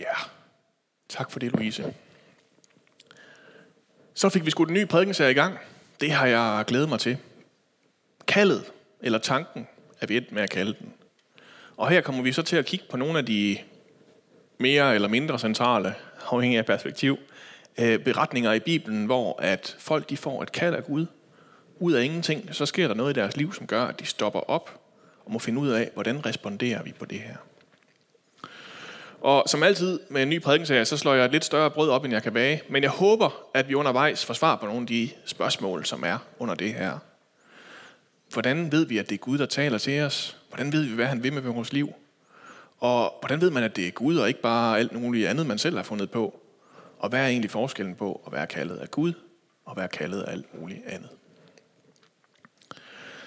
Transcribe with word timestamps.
Ja, 0.00 0.14
tak 1.08 1.30
for 1.30 1.38
det, 1.38 1.52
Louise. 1.52 1.94
Så 4.14 4.28
fik 4.28 4.46
vi 4.46 4.50
skudt 4.50 4.68
en 4.68 4.74
ny 4.74 4.86
prædikenserie 4.86 5.30
i 5.30 5.34
gang. 5.34 5.58
Det 6.00 6.12
har 6.12 6.26
jeg 6.26 6.64
glædet 6.66 6.88
mig 6.88 7.00
til. 7.00 7.18
Kaldet, 8.28 8.72
eller 9.00 9.18
tanken, 9.18 9.66
er 10.00 10.06
vi 10.06 10.16
endt 10.16 10.32
med 10.32 10.42
at 10.42 10.50
kalde 10.50 10.74
den. 10.78 10.94
Og 11.76 11.88
her 11.88 12.00
kommer 12.00 12.22
vi 12.22 12.32
så 12.32 12.42
til 12.42 12.56
at 12.56 12.66
kigge 12.66 12.84
på 12.90 12.96
nogle 12.96 13.18
af 13.18 13.26
de 13.26 13.58
mere 14.58 14.94
eller 14.94 15.08
mindre 15.08 15.38
centrale, 15.38 15.94
afhængig 16.30 16.58
af 16.58 16.66
perspektiv, 16.66 17.18
øh, 17.78 17.98
beretninger 17.98 18.52
i 18.52 18.60
Bibelen, 18.60 19.06
hvor 19.06 19.42
at 19.42 19.76
folk 19.78 20.10
de 20.10 20.16
får 20.16 20.42
et 20.42 20.52
kald 20.52 20.74
af 20.74 20.84
Gud. 20.84 21.06
Ud 21.78 21.92
af 21.92 22.04
ingenting, 22.04 22.54
så 22.54 22.66
sker 22.66 22.88
der 22.88 22.94
noget 22.94 23.16
i 23.16 23.20
deres 23.20 23.36
liv, 23.36 23.52
som 23.52 23.66
gør, 23.66 23.84
at 23.84 24.00
de 24.00 24.06
stopper 24.06 24.40
op 24.50 24.80
og 25.24 25.32
må 25.32 25.38
finde 25.38 25.60
ud 25.60 25.68
af, 25.68 25.90
hvordan 25.94 26.26
responderer 26.26 26.82
vi 26.82 26.92
på 26.92 27.04
det 27.04 27.20
her. 27.20 27.36
Og 29.20 29.44
som 29.46 29.62
altid 29.62 30.00
med 30.08 30.22
en 30.22 30.28
ny 30.28 30.42
prædikenserie, 30.42 30.84
så 30.84 30.96
slår 30.96 31.14
jeg 31.14 31.24
et 31.24 31.32
lidt 31.32 31.44
større 31.44 31.70
brød 31.70 31.90
op, 31.90 32.04
end 32.04 32.12
jeg 32.12 32.22
kan 32.22 32.32
bage. 32.32 32.62
Men 32.68 32.82
jeg 32.82 32.90
håber, 32.90 33.30
at 33.54 33.68
vi 33.68 33.74
undervejs 33.74 34.24
får 34.24 34.34
svar 34.34 34.56
på 34.56 34.66
nogle 34.66 34.80
af 34.80 34.86
de 34.86 35.10
spørgsmål, 35.24 35.84
som 35.84 36.04
er 36.04 36.18
under 36.38 36.54
det 36.54 36.74
her. 36.74 36.98
Hvordan 38.32 38.72
ved 38.72 38.86
vi, 38.86 38.98
at 38.98 39.08
det 39.08 39.14
er 39.14 39.18
Gud, 39.18 39.38
der 39.38 39.46
taler 39.46 39.78
til 39.78 40.00
os? 40.02 40.36
Hvordan 40.48 40.72
ved 40.72 40.82
vi, 40.82 40.94
hvad 40.94 41.06
han 41.06 41.22
vil 41.22 41.32
med 41.32 41.42
vores 41.42 41.72
liv? 41.72 41.92
Og 42.78 43.14
hvordan 43.20 43.40
ved 43.40 43.50
man, 43.50 43.62
at 43.62 43.76
det 43.76 43.86
er 43.86 43.90
Gud, 43.90 44.16
og 44.16 44.28
ikke 44.28 44.40
bare 44.40 44.78
alt 44.78 44.92
muligt 44.92 45.28
andet, 45.28 45.46
man 45.46 45.58
selv 45.58 45.76
har 45.76 45.82
fundet 45.82 46.10
på? 46.10 46.40
Og 46.98 47.08
hvad 47.08 47.20
er 47.20 47.26
egentlig 47.26 47.50
forskellen 47.50 47.94
på 47.94 48.20
at 48.26 48.32
være 48.32 48.46
kaldet 48.46 48.76
af 48.76 48.90
Gud, 48.90 49.12
og 49.64 49.76
være 49.76 49.88
kaldet 49.88 50.22
af 50.22 50.32
alt 50.32 50.60
muligt 50.60 50.80
andet? 50.86 51.08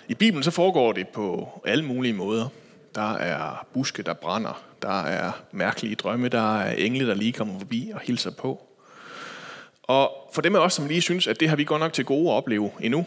I 0.08 0.14
Bibelen 0.14 0.44
så 0.44 0.52
foregår 0.52 0.92
det 0.92 1.08
på 1.08 1.50
alle 1.66 1.86
mulige 1.86 2.14
måder. 2.14 2.48
Der 2.96 3.14
er 3.14 3.66
buske, 3.74 4.04
der 4.04 4.14
brænder. 4.14 4.64
Der 4.82 5.02
er 5.04 5.32
mærkelige 5.52 5.96
drømme. 5.96 6.30
Der 6.30 6.58
er 6.58 6.74
engle, 6.74 7.08
der 7.08 7.14
lige 7.14 7.34
kommer 7.34 7.60
forbi 7.60 7.92
og 7.94 8.00
hilser 8.00 8.32
på. 8.32 8.70
Og 9.84 10.32
for 10.34 10.42
dem 10.42 10.56
af 10.56 10.60
os, 10.60 10.74
som 10.74 10.88
lige 10.88 11.02
synes, 11.02 11.28
at 11.28 11.40
det 11.40 11.50
har 11.50 11.56
vi 11.56 11.64
godt 11.64 11.80
nok 11.80 11.94
til 11.94 12.06
gode 12.06 12.30
at 12.32 12.34
opleve 12.34 12.72
endnu, 12.80 13.06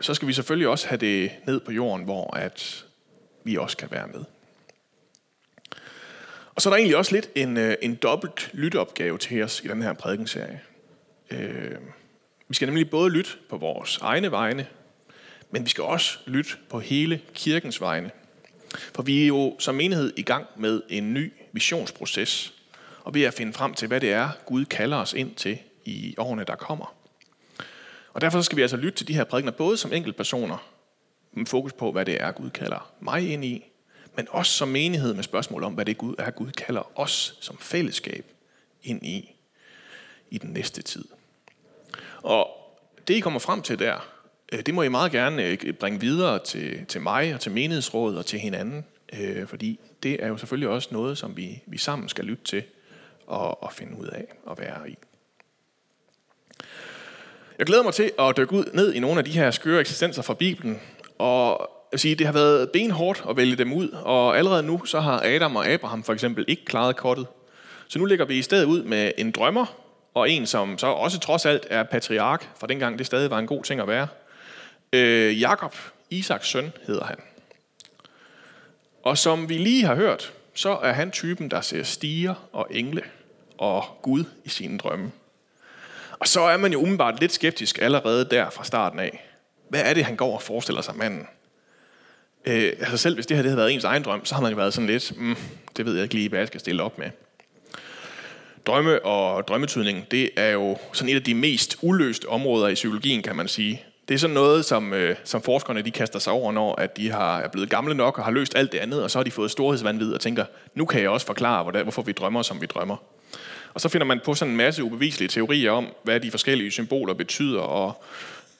så 0.00 0.14
skal 0.14 0.28
vi 0.28 0.32
selvfølgelig 0.32 0.68
også 0.68 0.88
have 0.88 0.98
det 0.98 1.30
ned 1.46 1.60
på 1.60 1.72
jorden, 1.72 2.04
hvor 2.04 2.36
at 2.36 2.84
vi 3.44 3.56
også 3.56 3.76
kan 3.76 3.90
være 3.90 4.06
med. 4.06 4.24
Og 6.54 6.62
så 6.62 6.68
er 6.68 6.70
der 6.70 6.76
egentlig 6.76 6.96
også 6.96 7.14
lidt 7.14 7.30
en, 7.34 7.56
øh, 7.56 7.74
en 7.82 7.94
dobbelt 7.94 8.50
lytteopgave 8.52 9.18
til 9.18 9.42
os 9.42 9.60
i 9.64 9.68
den 9.68 9.82
her 9.82 9.92
prædikenserie. 9.92 10.60
Øh, 11.30 11.78
vi 12.48 12.54
skal 12.54 12.66
nemlig 12.66 12.90
både 12.90 13.10
lytte 13.10 13.30
på 13.48 13.56
vores 13.56 13.98
egne 13.98 14.30
vegne, 14.30 14.66
men 15.50 15.64
vi 15.64 15.70
skal 15.70 15.84
også 15.84 16.18
lytte 16.26 16.50
på 16.70 16.80
hele 16.80 17.20
kirkens 17.34 17.80
vegne. 17.80 18.10
For 18.94 19.02
vi 19.02 19.22
er 19.22 19.26
jo 19.26 19.56
som 19.58 19.74
menighed 19.74 20.12
i 20.16 20.22
gang 20.22 20.46
med 20.56 20.82
en 20.88 21.14
ny 21.14 21.32
visionsproces, 21.52 22.54
og 23.04 23.14
vi 23.14 23.24
er 23.24 23.28
at 23.28 23.34
finde 23.34 23.52
frem 23.52 23.74
til, 23.74 23.88
hvad 23.88 24.00
det 24.00 24.12
er, 24.12 24.28
Gud 24.46 24.64
kalder 24.64 24.96
os 24.96 25.12
ind 25.12 25.34
til 25.34 25.58
i 25.84 26.14
årene, 26.18 26.44
der 26.44 26.54
kommer. 26.54 26.94
Og 28.12 28.20
derfor 28.20 28.40
skal 28.40 28.56
vi 28.56 28.62
altså 28.62 28.76
lytte 28.76 28.98
til 28.98 29.08
de 29.08 29.14
her 29.14 29.24
prædikener, 29.24 29.52
både 29.52 29.76
som 29.76 29.92
enkeltpersoner, 29.92 30.68
med 31.32 31.46
fokus 31.46 31.72
på, 31.72 31.92
hvad 31.92 32.04
det 32.04 32.22
er, 32.22 32.32
Gud 32.32 32.50
kalder 32.50 32.92
mig 33.00 33.32
ind 33.32 33.44
i, 33.44 33.64
men 34.16 34.26
også 34.30 34.52
som 34.52 34.68
menighed 34.68 35.14
med 35.14 35.22
spørgsmål 35.22 35.64
om, 35.64 35.74
hvad 35.74 35.84
det 35.84 35.96
er, 36.18 36.30
Gud 36.30 36.50
kalder 36.50 37.00
os 37.00 37.38
som 37.40 37.58
fællesskab 37.58 38.26
ind 38.82 39.06
i, 39.06 39.34
i 40.30 40.38
den 40.38 40.50
næste 40.50 40.82
tid. 40.82 41.04
Og 42.22 42.48
det, 43.08 43.14
I 43.14 43.20
kommer 43.20 43.40
frem 43.40 43.62
til 43.62 43.78
der, 43.78 44.11
Øh, 44.52 44.60
det 44.60 44.74
må 44.74 44.82
I 44.82 44.88
meget 44.88 45.12
gerne 45.12 45.44
øh, 45.44 45.72
bringe 45.72 46.00
videre 46.00 46.38
til, 46.38 46.86
til 46.86 47.00
mig 47.00 47.34
og 47.34 47.40
til 47.40 47.52
menighedsrådet 47.52 48.18
og 48.18 48.26
til 48.26 48.38
hinanden, 48.38 48.84
øh, 49.20 49.46
fordi 49.46 49.80
det 50.02 50.24
er 50.24 50.28
jo 50.28 50.36
selvfølgelig 50.36 50.68
også 50.68 50.88
noget, 50.90 51.18
som 51.18 51.36
vi, 51.36 51.62
vi 51.66 51.78
sammen 51.78 52.08
skal 52.08 52.24
lytte 52.24 52.44
til 52.44 52.62
og, 53.26 53.62
og 53.62 53.72
finde 53.72 53.98
ud 54.00 54.06
af 54.06 54.24
at 54.50 54.58
være 54.58 54.90
i. 54.90 54.96
Jeg 57.58 57.66
glæder 57.66 57.82
mig 57.82 57.94
til 57.94 58.12
at 58.18 58.36
dykke 58.36 58.52
ud 58.52 58.64
ned 58.74 58.92
i 58.92 59.00
nogle 59.00 59.18
af 59.18 59.24
de 59.24 59.30
her 59.30 59.50
skøre 59.50 59.80
eksistenser 59.80 60.22
fra 60.22 60.34
Bibelen, 60.34 60.80
og 61.18 61.58
jeg 61.60 61.96
vil 61.96 62.00
sige, 62.00 62.14
det 62.14 62.26
har 62.26 62.32
været 62.32 62.70
benhårdt 62.70 63.24
at 63.30 63.36
vælge 63.36 63.56
dem 63.56 63.72
ud, 63.72 63.88
og 63.88 64.38
allerede 64.38 64.62
nu 64.62 64.84
så 64.84 65.00
har 65.00 65.22
Adam 65.24 65.56
og 65.56 65.66
Abraham 65.66 66.02
for 66.02 66.12
eksempel 66.12 66.44
ikke 66.48 66.64
klaret 66.64 66.96
kortet. 66.96 67.26
Så 67.88 67.98
nu 67.98 68.04
lægger 68.04 68.24
vi 68.24 68.38
i 68.38 68.42
stedet 68.42 68.64
ud 68.64 68.82
med 68.82 69.12
en 69.18 69.30
drømmer, 69.30 69.76
og 70.14 70.30
en, 70.30 70.46
som 70.46 70.78
så 70.78 70.86
også 70.86 71.20
trods 71.20 71.46
alt 71.46 71.66
er 71.70 71.82
patriark, 71.82 72.50
for 72.56 72.66
dengang 72.66 72.98
det 72.98 73.06
stadig 73.06 73.30
var 73.30 73.38
en 73.38 73.46
god 73.46 73.62
ting 73.62 73.80
at 73.80 73.88
være– 73.88 74.08
Øh, 74.92 75.40
Jakob, 75.40 75.76
Isaks 76.10 76.48
søn, 76.48 76.72
hedder 76.86 77.04
han. 77.04 77.16
Og 79.02 79.18
som 79.18 79.48
vi 79.48 79.58
lige 79.58 79.84
har 79.84 79.94
hørt, 79.94 80.32
så 80.54 80.70
er 80.70 80.92
han 80.92 81.10
typen, 81.10 81.50
der 81.50 81.60
ser 81.60 81.82
stiger 81.82 82.48
og 82.52 82.66
engle 82.70 83.02
og 83.58 83.84
Gud 84.02 84.24
i 84.44 84.48
sine 84.48 84.78
drømme. 84.78 85.12
Og 86.18 86.28
så 86.28 86.40
er 86.40 86.56
man 86.56 86.72
jo 86.72 86.78
umiddelbart 86.78 87.20
lidt 87.20 87.32
skeptisk 87.32 87.78
allerede 87.82 88.24
der 88.24 88.50
fra 88.50 88.64
starten 88.64 88.98
af. 88.98 89.24
Hvad 89.68 89.82
er 89.84 89.94
det, 89.94 90.04
han 90.04 90.16
går 90.16 90.34
og 90.34 90.42
forestiller 90.42 90.82
sig 90.82 90.96
manden? 90.96 91.26
Øh, 92.44 92.72
altså 92.80 92.96
selv 92.96 93.14
hvis 93.14 93.26
det 93.26 93.36
her 93.36 93.42
det 93.42 93.50
havde 93.50 93.58
været 93.58 93.72
ens 93.72 93.84
egen 93.84 94.02
drøm, 94.02 94.24
så 94.24 94.34
har 94.34 94.42
man 94.42 94.50
jo 94.50 94.56
været 94.56 94.74
sådan 94.74 94.86
lidt, 94.86 95.12
mm, 95.16 95.36
det 95.76 95.86
ved 95.86 95.94
jeg 95.94 96.02
ikke 96.02 96.14
lige, 96.14 96.28
hvad 96.28 96.38
jeg 96.38 96.48
skal 96.48 96.60
stille 96.60 96.82
op 96.82 96.98
med. 96.98 97.10
Drømme 98.66 99.04
og 99.04 99.48
drømmetydning, 99.48 100.10
det 100.10 100.30
er 100.36 100.50
jo 100.50 100.78
sådan 100.92 101.08
et 101.08 101.16
af 101.16 101.22
de 101.22 101.34
mest 101.34 101.76
uløste 101.80 102.28
områder 102.28 102.68
i 102.68 102.74
psykologien, 102.74 103.22
kan 103.22 103.36
man 103.36 103.48
sige. 103.48 103.84
Det 104.12 104.16
er 104.16 104.20
sådan 104.20 104.34
noget, 104.34 104.64
som, 104.64 104.92
øh, 104.92 105.16
som 105.24 105.42
forskerne 105.42 105.82
de 105.82 105.90
kaster 105.90 106.18
sig 106.18 106.32
over, 106.32 106.52
når 106.52 106.74
at 106.74 106.96
de 106.96 107.10
har, 107.10 107.40
er 107.40 107.48
blevet 107.48 107.70
gamle 107.70 107.94
nok 107.94 108.18
og 108.18 108.24
har 108.24 108.32
løst 108.32 108.56
alt 108.56 108.72
det 108.72 108.78
andet, 108.78 109.02
og 109.02 109.10
så 109.10 109.18
har 109.18 109.24
de 109.24 109.30
fået 109.30 109.50
storhedsvandvid 109.50 110.12
og 110.12 110.20
tænker, 110.20 110.44
nu 110.74 110.84
kan 110.84 111.02
jeg 111.02 111.10
også 111.10 111.26
forklare, 111.26 111.62
hvordan, 111.62 111.82
hvorfor 111.82 112.02
vi 112.02 112.12
drømmer, 112.12 112.42
som 112.42 112.60
vi 112.60 112.66
drømmer. 112.66 112.96
Og 113.74 113.80
så 113.80 113.88
finder 113.88 114.06
man 114.06 114.20
på 114.24 114.34
sådan 114.34 114.50
en 114.50 114.56
masse 114.56 114.84
ubeviselige 114.84 115.28
teorier 115.28 115.70
om, 115.70 115.86
hvad 116.02 116.20
de 116.20 116.30
forskellige 116.30 116.70
symboler 116.70 117.14
betyder, 117.14 117.60
og 117.60 118.04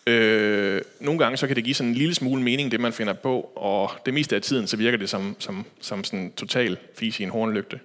øh, 0.07 0.81
nogle 1.01 1.19
gange 1.19 1.37
så 1.37 1.47
kan 1.47 1.57
det 1.57 1.65
give 1.65 1.75
sådan 1.75 1.91
en 1.91 1.95
lille 1.95 2.15
smule 2.15 2.43
mening, 2.43 2.71
det 2.71 2.81
man 2.81 2.93
finder 2.93 3.13
på, 3.13 3.53
og 3.57 3.91
det 4.07 4.15
meste 4.15 4.37
af 4.37 4.43
tiden, 4.43 4.67
så 4.67 4.77
virker 4.77 4.99
det 4.99 5.11
som, 5.11 5.37
som, 5.39 5.67
som 5.81 6.05
sådan 6.05 6.19
en 6.19 6.33
total 6.33 6.77
fis 6.99 7.21
i 7.21 7.23
en 7.23 7.31
hornlygte. 7.31 7.81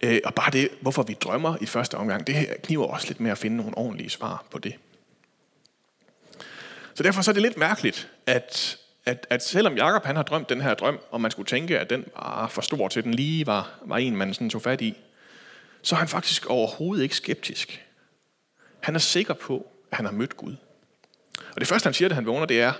Øh, 0.00 0.18
og 0.24 0.34
bare 0.34 0.50
det, 0.50 0.68
hvorfor 0.80 1.02
vi 1.02 1.16
drømmer 1.20 1.56
i 1.60 1.66
første 1.66 1.94
omgang, 1.94 2.26
det 2.26 2.46
kniver 2.62 2.86
også 2.86 3.06
lidt 3.08 3.20
med 3.20 3.30
at 3.30 3.38
finde 3.38 3.56
nogle 3.56 3.78
ordentlige 3.78 4.10
svar 4.10 4.44
på 4.50 4.58
det. 4.58 4.74
Så 6.96 7.02
derfor 7.02 7.22
så 7.22 7.30
er 7.30 7.32
det 7.32 7.42
lidt 7.42 7.56
mærkeligt, 7.56 8.08
at, 8.26 8.78
at, 9.06 9.26
at 9.30 9.44
selvom 9.44 9.76
Jakob 9.76 10.04
han 10.04 10.16
har 10.16 10.22
drømt 10.22 10.48
den 10.48 10.60
her 10.60 10.74
drøm, 10.74 10.98
og 11.10 11.20
man 11.20 11.30
skulle 11.30 11.46
tænke, 11.46 11.78
at 11.78 11.90
den 11.90 12.04
var 12.16 12.48
for 12.48 12.62
stor 12.62 12.88
til, 12.88 13.04
den 13.04 13.14
lige 13.14 13.46
var, 13.46 13.78
var 13.82 13.96
en, 13.96 14.16
man 14.16 14.34
sådan 14.34 14.50
tog 14.50 14.62
fat 14.62 14.80
i, 14.80 14.96
så 15.82 15.94
er 15.94 15.98
han 15.98 16.08
faktisk 16.08 16.46
overhovedet 16.46 17.02
ikke 17.02 17.16
skeptisk. 17.16 17.86
Han 18.80 18.94
er 18.94 18.98
sikker 18.98 19.34
på, 19.34 19.66
at 19.90 19.96
han 19.96 20.06
har 20.06 20.12
mødt 20.12 20.36
Gud. 20.36 20.56
Og 21.54 21.60
det 21.60 21.68
første, 21.68 21.86
han 21.86 21.94
siger, 21.94 22.08
da 22.08 22.14
han 22.14 22.26
vågner, 22.26 22.46
det 22.46 22.60
er, 22.60 22.72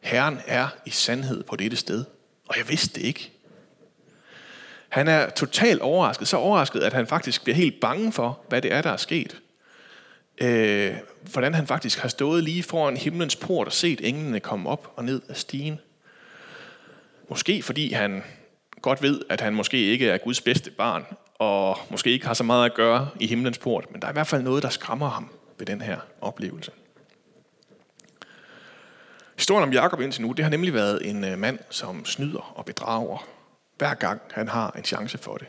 Herren 0.00 0.40
er 0.46 0.68
i 0.86 0.90
sandhed 0.90 1.42
på 1.42 1.56
dette 1.56 1.76
sted. 1.76 2.04
Og 2.48 2.56
jeg 2.58 2.68
vidste 2.68 3.00
det 3.00 3.06
ikke. 3.06 3.32
Han 4.88 5.08
er 5.08 5.30
totalt 5.30 5.80
overrasket, 5.80 6.28
så 6.28 6.36
overrasket, 6.36 6.80
at 6.80 6.92
han 6.92 7.06
faktisk 7.06 7.42
bliver 7.42 7.56
helt 7.56 7.80
bange 7.80 8.12
for, 8.12 8.40
hvad 8.48 8.62
det 8.62 8.72
er, 8.72 8.82
der 8.82 8.90
er 8.90 8.96
sket 8.96 9.40
øh, 10.40 10.94
hvordan 11.32 11.54
han 11.54 11.66
faktisk 11.66 11.98
har 11.98 12.08
stået 12.08 12.44
lige 12.44 12.62
foran 12.62 12.96
himlens 12.96 13.36
port 13.36 13.66
og 13.66 13.72
set 13.72 14.08
englene 14.08 14.40
komme 14.40 14.68
op 14.68 14.92
og 14.96 15.04
ned 15.04 15.22
af 15.28 15.36
stigen. 15.36 15.78
Måske 17.28 17.62
fordi 17.62 17.92
han 17.92 18.22
godt 18.82 19.02
ved, 19.02 19.20
at 19.30 19.40
han 19.40 19.54
måske 19.54 19.76
ikke 19.76 20.08
er 20.08 20.18
Guds 20.18 20.40
bedste 20.40 20.70
barn, 20.70 21.04
og 21.38 21.78
måske 21.90 22.10
ikke 22.10 22.26
har 22.26 22.34
så 22.34 22.44
meget 22.44 22.64
at 22.64 22.74
gøre 22.74 23.08
i 23.20 23.26
himlens 23.26 23.58
port, 23.58 23.92
men 23.92 24.00
der 24.00 24.06
er 24.06 24.12
i 24.12 24.14
hvert 24.14 24.26
fald 24.26 24.42
noget, 24.42 24.62
der 24.62 24.68
skræmmer 24.68 25.08
ham 25.08 25.30
ved 25.58 25.66
den 25.66 25.80
her 25.80 25.96
oplevelse. 26.20 26.70
Historien 29.36 29.62
om 29.62 29.72
Jakob 29.72 30.00
indtil 30.00 30.22
nu, 30.22 30.32
det 30.32 30.44
har 30.44 30.50
nemlig 30.50 30.74
været 30.74 31.10
en 31.10 31.24
øh, 31.24 31.38
mand, 31.38 31.58
som 31.70 32.04
snyder 32.04 32.52
og 32.56 32.64
bedrager, 32.64 33.28
hver 33.78 33.94
gang 33.94 34.20
han 34.30 34.48
har 34.48 34.70
en 34.70 34.84
chance 34.84 35.18
for 35.18 35.36
det. 35.36 35.46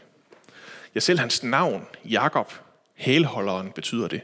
Ja, 0.95 0.99
selv 0.99 1.19
hans 1.19 1.43
navn, 1.43 1.87
Jakob, 2.05 2.53
hælholderen 2.97 3.71
betyder 3.71 4.07
det, 4.07 4.21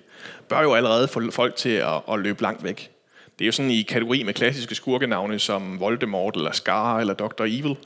bør 0.50 0.62
jo 0.62 0.74
allerede 0.74 1.08
få 1.08 1.31
folk 1.31 1.56
til 1.56 1.70
at, 1.70 2.02
at 2.12 2.20
løbe 2.20 2.42
langt 2.42 2.64
væk. 2.64 2.92
Det 3.40 3.46
er 3.46 3.48
jo 3.48 3.52
sådan 3.52 3.72
i 3.72 3.81
kategori 3.81 4.24
med 4.24 4.34
klassiske 4.34 4.75
skurkenavne 4.75 5.40
som 5.40 5.80
Voldemort 5.80 6.36
eller 6.36 6.52
Scar 6.52 7.00
eller 7.00 7.14
Dr. 7.14 7.44
Evil. 7.44 7.78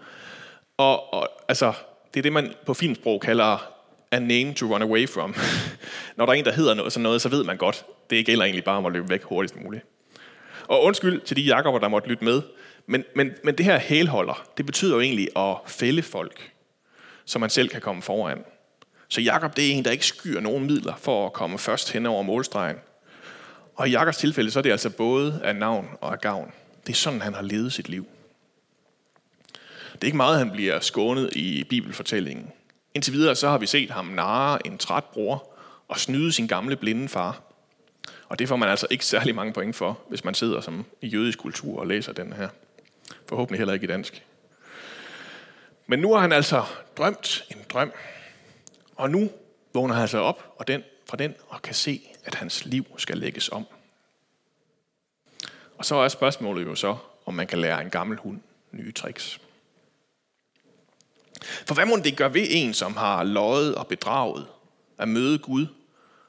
Og, 0.78 1.13
og 1.13 1.30
altså, 1.48 1.74
det 2.13 2.19
er 2.19 2.22
det, 2.22 2.34
man 2.34 2.54
på 2.66 2.74
filmsprog 2.74 3.22
kalder 3.22 3.72
a 4.12 4.19
name 4.19 4.54
to 4.54 4.66
run 4.66 4.81
away 4.81 5.10
from. 5.10 5.36
Når 6.18 6.25
der 6.25 6.34
er 6.34 6.38
en, 6.38 6.45
der 6.45 6.51
hedder 6.51 6.74
noget, 6.74 6.94
sådan 6.94 7.04
noget, 7.04 7.22
så 7.22 7.30
ved 7.30 7.44
man 7.44 7.57
godt, 7.57 7.86
det 8.10 8.25
gælder 8.25 8.45
egentlig 8.45 8.63
bare 8.63 8.78
om 8.78 8.86
at 8.86 8.92
løbe 8.92 9.10
væk 9.10 9.24
hurtigst 9.24 9.56
muligt. 9.63 9.86
Og 10.68 10.83
undskyld 10.83 11.22
til 11.22 11.38
de 11.38 11.42
Jakober, 11.42 11.80
der 11.80 11.88
måtte 11.88 12.10
lytte 12.10 12.24
med, 12.24 12.42
men, 12.86 13.04
men, 13.16 13.31
men 13.44 13.56
det 13.56 13.66
her 13.66 13.78
hælholder, 13.78 14.48
det 14.57 14.66
betyder 14.66 14.95
jo 14.95 15.01
egentlig 15.01 15.28
at 15.36 15.56
fælde 15.68 16.01
folk, 16.01 16.51
så 17.25 17.40
man 17.40 17.50
selv 17.50 17.69
kan 17.69 17.81
komme 17.81 18.01
foran. 18.01 18.44
Så 19.07 19.21
Jakob 19.21 19.56
det 19.56 19.68
er 19.68 19.71
en, 19.71 19.86
der 19.86 19.92
ikke 19.92 20.06
skyer 20.06 20.39
nogen 20.39 20.65
midler 20.65 20.95
for 20.95 21.25
at 21.25 21.33
komme 21.33 21.57
først 21.57 21.92
hen 21.92 22.06
over 22.06 22.24
målstregen. 22.24 22.77
Og 23.75 23.88
i 23.88 23.92
Jakobs 23.92 24.18
tilfælde, 24.18 24.51
så 24.51 24.59
er 24.59 24.63
det 24.63 24.71
altså 24.71 24.89
både 24.89 25.42
af 25.44 25.56
navn 25.56 25.88
og 26.01 26.12
af 26.12 26.21
gavn. 26.21 26.51
Det 26.88 26.94
er 26.94 26.98
sådan, 26.98 27.21
han 27.21 27.33
har 27.33 27.42
levet 27.42 27.74
sit 27.74 27.89
liv. 27.89 28.07
Det 29.94 30.01
er 30.01 30.06
ikke 30.06 30.18
meget, 30.18 30.38
han 30.38 30.51
bliver 30.51 30.80
skånet 30.80 31.36
i 31.36 31.63
bibelfortællingen. 31.63 32.51
Indtil 32.94 33.13
videre 33.13 33.36
så 33.36 33.50
har 33.50 33.57
vi 33.57 33.65
set 33.65 33.92
ham 33.92 34.06
narre 34.06 34.68
en 34.68 34.77
træt 34.77 35.04
bror 35.04 35.50
og 35.88 36.00
snyde 36.00 36.31
sin 36.31 36.48
gamle 36.48 36.75
blinde 36.75 37.09
far. 37.09 37.42
Og 38.30 38.39
det 38.39 38.48
får 38.48 38.56
man 38.56 38.69
altså 38.69 38.88
ikke 38.89 39.06
særlig 39.06 39.36
mange 39.36 39.54
point 39.54 39.75
for, 39.75 40.00
hvis 40.09 40.24
man 40.24 40.33
sidder 40.33 40.62
som 40.62 40.86
i 41.01 41.07
jødisk 41.07 41.39
kultur 41.39 41.80
og 41.80 41.88
læser 41.88 42.13
den 42.13 42.33
her. 42.33 42.50
Forhåbentlig 43.25 43.59
heller 43.59 43.74
ikke 43.74 43.83
i 43.83 43.88
dansk. 43.88 44.24
Men 45.88 46.00
nu 46.00 46.13
har 46.13 46.21
han 46.21 46.31
altså 46.31 46.63
drømt 46.98 47.45
en 47.51 47.57
drøm. 47.69 47.92
Og 48.97 49.09
nu 49.09 49.29
vågner 49.73 49.95
han 49.95 50.07
sig 50.07 50.21
op 50.21 50.53
og 50.57 50.67
den, 50.67 50.83
fra 51.09 51.17
den 51.17 51.33
og 51.47 51.61
kan 51.61 51.73
se, 51.73 52.09
at 52.25 52.35
hans 52.35 52.65
liv 52.65 52.85
skal 52.97 53.17
lægges 53.17 53.49
om. 53.49 53.65
Og 55.77 55.85
så 55.85 55.95
er 55.95 56.07
spørgsmålet 56.07 56.65
jo 56.65 56.75
så, 56.75 56.97
om 57.25 57.33
man 57.33 57.47
kan 57.47 57.59
lære 57.59 57.81
en 57.81 57.89
gammel 57.89 58.17
hund 58.17 58.39
nye 58.71 58.91
tricks. 58.91 59.39
For 61.41 61.73
hvad 61.73 61.85
må 61.85 61.95
det 61.95 62.17
gøre 62.17 62.33
ved 62.33 62.47
en, 62.49 62.73
som 62.73 62.97
har 62.97 63.23
løjet 63.23 63.75
og 63.75 63.88
bedraget 63.88 64.47
at 64.97 65.07
møde 65.07 65.39
Gud 65.39 65.67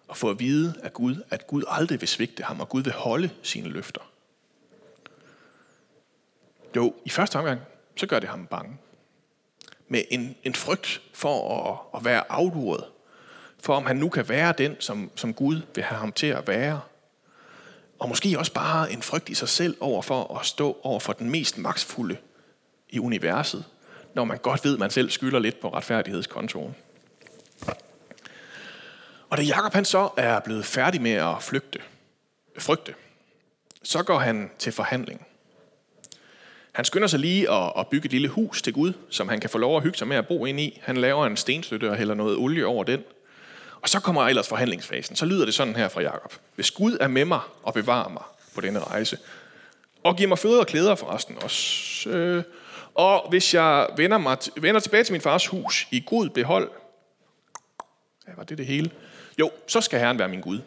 og 0.09 0.17
få 0.17 0.31
at 0.31 0.41
vide 0.41 0.75
af 0.83 0.93
Gud, 0.93 1.23
at 1.31 1.47
Gud 1.47 1.63
aldrig 1.69 2.01
vil 2.01 2.09
svigte 2.09 2.43
ham, 2.43 2.61
og 2.61 2.69
Gud 2.69 2.83
vil 2.83 2.93
holde 2.93 3.31
sine 3.43 3.69
løfter? 3.69 4.01
Jo, 6.77 6.95
i 7.05 7.11
første 7.11 7.37
omgang, 7.37 7.61
så 7.97 8.07
gør 8.07 8.19
det 8.19 8.29
ham 8.29 8.47
bange. 8.47 8.77
Med 9.89 10.03
en, 10.11 10.37
en 10.43 10.55
frygt 10.55 11.01
for 11.15 11.65
at, 11.69 11.99
at 11.99 12.05
være 12.05 12.33
afduret. 12.33 12.85
For 13.61 13.75
om 13.75 13.87
han 13.87 13.97
nu 13.97 14.09
kan 14.09 14.29
være 14.29 14.55
den, 14.59 14.77
som, 14.79 15.11
som 15.15 15.35
Gud 15.35 15.61
vil 15.75 15.85
have 15.85 15.99
ham 15.99 16.13
til 16.13 16.27
at 16.27 16.49
være. 16.49 16.81
Og 17.99 18.09
måske 18.09 18.39
også 18.39 18.53
bare 18.53 18.93
en 18.93 19.03
frygt 19.03 19.29
i 19.29 19.35
sig 19.35 19.49
selv 19.49 19.77
over 19.81 20.03
for 20.03 20.39
at 20.39 20.47
stå 20.47 20.79
over 20.83 21.01
for 21.01 21.13
den 21.13 21.31
mest 21.31 21.59
magtfulde 21.59 22.17
i 22.91 22.99
universet, 22.99 23.65
når 24.15 24.25
man 24.25 24.39
godt 24.39 24.65
ved, 24.65 24.73
at 24.73 24.79
man 24.79 24.91
selv 24.91 25.11
skylder 25.11 25.39
lidt 25.39 25.61
på 25.61 25.69
retfærdighedskontoen. 25.69 26.75
Og 29.31 29.37
da 29.37 29.43
Jakob 29.43 29.73
han 29.73 29.85
så 29.85 30.09
er 30.17 30.41
blevet 30.41 30.65
færdig 30.65 31.03
med 31.03 31.13
at 31.13 31.43
flygte, 31.43 31.79
frygte, 32.59 32.95
så 33.83 34.03
går 34.03 34.19
han 34.19 34.51
til 34.59 34.73
forhandling. 34.73 35.28
Han 36.79 36.85
skynder 36.85 37.09
sig 37.09 37.21
lige 37.21 37.51
at, 37.79 37.87
bygge 37.87 38.07
et 38.07 38.13
lille 38.13 38.29
hus 38.29 38.63
til 38.63 38.73
Gud, 38.73 38.93
som 39.11 39.29
han 39.29 39.41
kan 39.41 39.51
få 39.51 39.59
lov 39.59 39.77
at 39.77 39.83
hygge 39.83 39.99
sig 39.99 40.09
med 40.09 40.17
at 40.17 40.29
bo 40.29 40.47
ind 40.47 40.61
i. 40.61 40.81
Han 40.83 40.97
laver 40.97 41.27
en 41.27 41.37
stenstøtte 41.37 41.91
og 41.91 41.97
hælder 41.97 42.15
noget 42.15 42.37
olie 42.37 42.67
over 42.67 42.85
den. 42.85 43.05
Og 43.81 43.89
så 43.89 44.01
kommer 44.01 44.23
ellers 44.23 44.49
forhandlingsfasen. 44.49 45.17
Så 45.17 45.27
lyder 45.27 45.45
det 45.45 45.55
sådan 45.55 45.77
her 45.77 45.89
fra 45.89 46.01
Jakob. 46.01 46.35
Hvis 46.55 46.71
Gud 46.71 46.97
er 47.01 47.09
med 47.09 47.25
mig 47.25 47.41
og 47.63 47.75
bevarer 47.75 48.09
mig 48.09 48.23
på 48.55 48.61
denne 48.61 48.79
rejse, 48.79 49.19
og 50.03 50.17
giver 50.17 50.29
mig 50.29 50.39
føde 50.39 50.61
og 50.61 50.67
klæder 50.67 50.95
forresten 50.95 51.37
også, 51.43 52.11
øh, 52.11 52.43
og 52.95 53.31
hvis 53.31 53.55
jeg 53.55 53.87
vender, 53.97 54.19
mig, 54.19 54.39
vender 54.57 54.81
tilbage 54.81 55.05
til 55.05 55.13
min 55.13 55.21
fars 55.21 55.47
hus 55.47 55.87
i 55.91 56.03
god 56.07 56.29
behold, 56.29 56.71
ja, 58.29 58.33
var 58.37 58.45
det 58.45 58.59
det 58.59 58.67
hele? 58.67 58.91
Jo, 59.39 59.51
så 59.67 59.81
skal 59.81 60.01
Herren 60.01 60.19
være 60.19 60.29
min 60.29 60.41
Gud. 60.41 60.61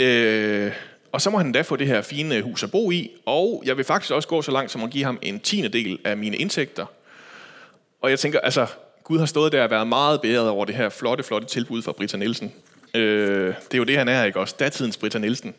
Øh, 0.00 0.72
og 1.12 1.20
så 1.20 1.30
må 1.30 1.38
han 1.38 1.52
da 1.52 1.62
få 1.62 1.76
det 1.76 1.86
her 1.86 2.02
fine 2.02 2.42
hus 2.42 2.62
at 2.62 2.70
bo 2.70 2.90
i, 2.90 3.10
og 3.26 3.62
jeg 3.66 3.76
vil 3.76 3.84
faktisk 3.84 4.12
også 4.12 4.28
gå 4.28 4.42
så 4.42 4.50
langt 4.50 4.70
som 4.70 4.84
at 4.84 4.90
give 4.90 5.04
ham 5.04 5.18
en 5.22 5.40
tiende 5.40 5.68
del 5.68 5.98
af 6.04 6.16
mine 6.16 6.36
indtægter. 6.36 6.86
Og 8.02 8.10
jeg 8.10 8.18
tænker, 8.18 8.40
altså, 8.40 8.66
Gud 9.04 9.18
har 9.18 9.26
stået 9.26 9.52
der 9.52 9.62
og 9.62 9.70
været 9.70 9.86
meget 9.86 10.20
bedre 10.20 10.50
over 10.50 10.64
det 10.64 10.74
her 10.74 10.88
flotte, 10.88 11.24
flotte 11.24 11.48
tilbud 11.48 11.82
fra 11.82 11.92
Britta 11.92 12.16
Nielsen. 12.16 12.52
Øh, 12.94 13.46
det 13.46 13.74
er 13.74 13.78
jo 13.78 13.84
det, 13.84 13.98
han 13.98 14.08
er, 14.08 14.24
ikke 14.24 14.40
også? 14.40 14.54
Datidens 14.58 14.96
Britta 14.96 15.18
Nielsen. 15.18 15.54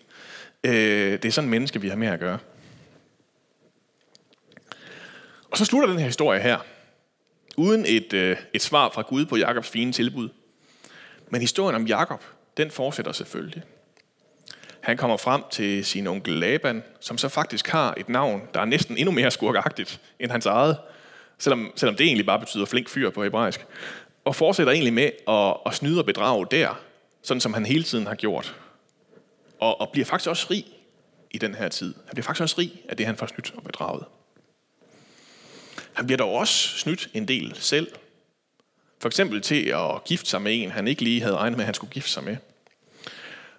Øh, 0.63 0.73
det 1.11 1.25
er 1.25 1.31
sådan 1.31 1.45
en 1.45 1.51
menneske, 1.51 1.81
vi 1.81 1.89
har 1.89 1.95
med 1.95 2.07
at 2.07 2.19
gøre. 2.19 2.37
Og 5.51 5.57
så 5.57 5.65
slutter 5.65 5.89
den 5.89 5.99
her 5.99 6.05
historie 6.05 6.39
her, 6.39 6.57
uden 7.57 7.85
et, 7.87 8.13
øh, 8.13 8.37
et 8.53 8.61
svar 8.61 8.89
fra 8.89 9.01
Gud 9.01 9.25
på 9.25 9.35
Jakobs 9.35 9.69
fine 9.69 9.91
tilbud. 9.91 10.29
Men 11.29 11.41
historien 11.41 11.75
om 11.75 11.87
Jakob, 11.87 12.23
den 12.57 12.71
fortsætter 12.71 13.11
selvfølgelig. 13.11 13.63
Han 14.81 14.97
kommer 14.97 15.17
frem 15.17 15.43
til 15.51 15.85
sin 15.85 16.07
onkel 16.07 16.33
Laban, 16.33 16.83
som 16.99 17.17
så 17.17 17.29
faktisk 17.29 17.67
har 17.67 17.93
et 17.97 18.09
navn, 18.09 18.41
der 18.53 18.59
er 18.59 18.65
næsten 18.65 18.97
endnu 18.97 19.11
mere 19.11 19.31
skurkagtigt 19.31 20.01
end 20.19 20.31
hans 20.31 20.45
eget, 20.45 20.77
selvom, 21.37 21.71
selvom 21.75 21.95
det 21.95 22.05
egentlig 22.05 22.25
bare 22.25 22.39
betyder 22.39 22.65
flink 22.65 22.89
fyr 22.89 23.09
på 23.09 23.23
hebraisk, 23.23 23.65
og 24.25 24.35
fortsætter 24.35 24.73
egentlig 24.73 24.93
med 24.93 25.11
at, 25.27 25.57
at 25.65 25.75
snyde 25.75 25.99
og 25.99 26.05
bedrage 26.05 26.47
der, 26.51 26.79
sådan 27.21 27.41
som 27.41 27.53
han 27.53 27.65
hele 27.65 27.83
tiden 27.83 28.07
har 28.07 28.15
gjort. 28.15 28.55
Og, 29.59 29.81
og 29.81 29.89
bliver 29.89 30.05
faktisk 30.05 30.29
også 30.29 30.47
rig 30.51 30.65
i 31.31 31.37
den 31.37 31.55
her 31.55 31.69
tid. 31.69 31.93
Han 32.05 32.13
bliver 32.13 32.23
faktisk 32.23 32.41
også 32.41 32.55
rig 32.57 32.81
af 32.89 32.97
det, 32.97 33.05
han 33.05 33.17
får 33.17 33.25
snydt 33.25 33.53
og 33.57 33.63
bedraget. 33.63 34.05
Han 35.93 36.05
bliver 36.05 36.17
dog 36.17 36.33
også 36.33 36.77
snydt 36.77 37.09
en 37.13 37.27
del 37.27 37.55
selv. 37.55 37.87
For 39.01 39.09
eksempel 39.09 39.41
til 39.41 39.65
at 39.65 40.03
gifte 40.05 40.29
sig 40.29 40.41
med 40.41 40.63
en, 40.63 40.71
han 40.71 40.87
ikke 40.87 41.01
lige 41.01 41.21
havde 41.21 41.37
regnet 41.37 41.57
med, 41.57 41.63
at 41.63 41.65
han 41.65 41.73
skulle 41.73 41.93
gifte 41.93 42.09
sig 42.09 42.23
med. 42.23 42.37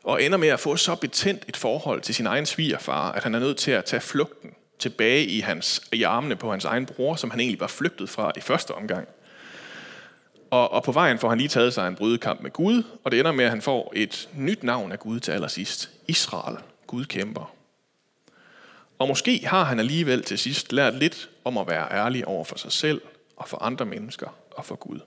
Og 0.04 0.22
ender 0.22 0.38
med 0.38 0.48
at 0.48 0.60
få 0.60 0.76
så 0.76 0.94
betændt 0.94 1.44
et 1.48 1.56
forhold 1.56 2.00
til 2.00 2.14
sin 2.14 2.26
egen 2.26 2.46
svigerfar, 2.46 3.12
at 3.12 3.22
han 3.22 3.34
er 3.34 3.38
nødt 3.38 3.56
til 3.56 3.70
at 3.70 3.84
tage 3.84 4.00
flugten 4.00 4.54
tilbage 4.78 5.26
i, 5.26 5.40
hans, 5.40 5.88
i 5.92 6.02
armene 6.02 6.36
på 6.36 6.50
hans 6.50 6.64
egen 6.64 6.86
bror, 6.86 7.16
som 7.16 7.30
han 7.30 7.40
egentlig 7.40 7.60
var 7.60 7.66
flygtet 7.66 8.10
fra 8.10 8.32
i 8.36 8.40
første 8.40 8.74
omgang. 8.74 9.08
Og, 10.50 10.72
og 10.72 10.82
på 10.82 10.92
vejen 10.92 11.18
får 11.18 11.28
han 11.28 11.38
lige 11.38 11.48
taget 11.48 11.74
sig 11.74 11.88
en 11.88 11.94
brydekamp 11.94 12.40
med 12.40 12.50
Gud, 12.50 12.82
og 13.04 13.10
det 13.10 13.18
ender 13.18 13.32
med, 13.32 13.44
at 13.44 13.50
han 13.50 13.62
får 13.62 13.92
et 13.96 14.28
nyt 14.36 14.62
navn 14.62 14.92
af 14.92 14.98
Gud 14.98 15.20
til 15.20 15.32
allersidst. 15.32 15.90
Israel, 16.08 16.56
Gud 16.86 17.04
kæmper. 17.04 17.54
Og 18.98 19.08
måske 19.08 19.46
har 19.46 19.64
han 19.64 19.78
alligevel 19.78 20.22
til 20.22 20.38
sidst 20.38 20.72
lært 20.72 20.94
lidt 20.94 21.30
om 21.44 21.58
at 21.58 21.68
være 21.68 21.92
ærlig 21.92 22.26
over 22.26 22.44
for 22.44 22.58
sig 22.58 22.72
selv 22.72 23.00
og 23.36 23.48
for 23.48 23.62
andre 23.62 23.84
mennesker 23.84 24.28
og 24.50 24.64
for 24.64 24.74
Gud. 24.74 25.00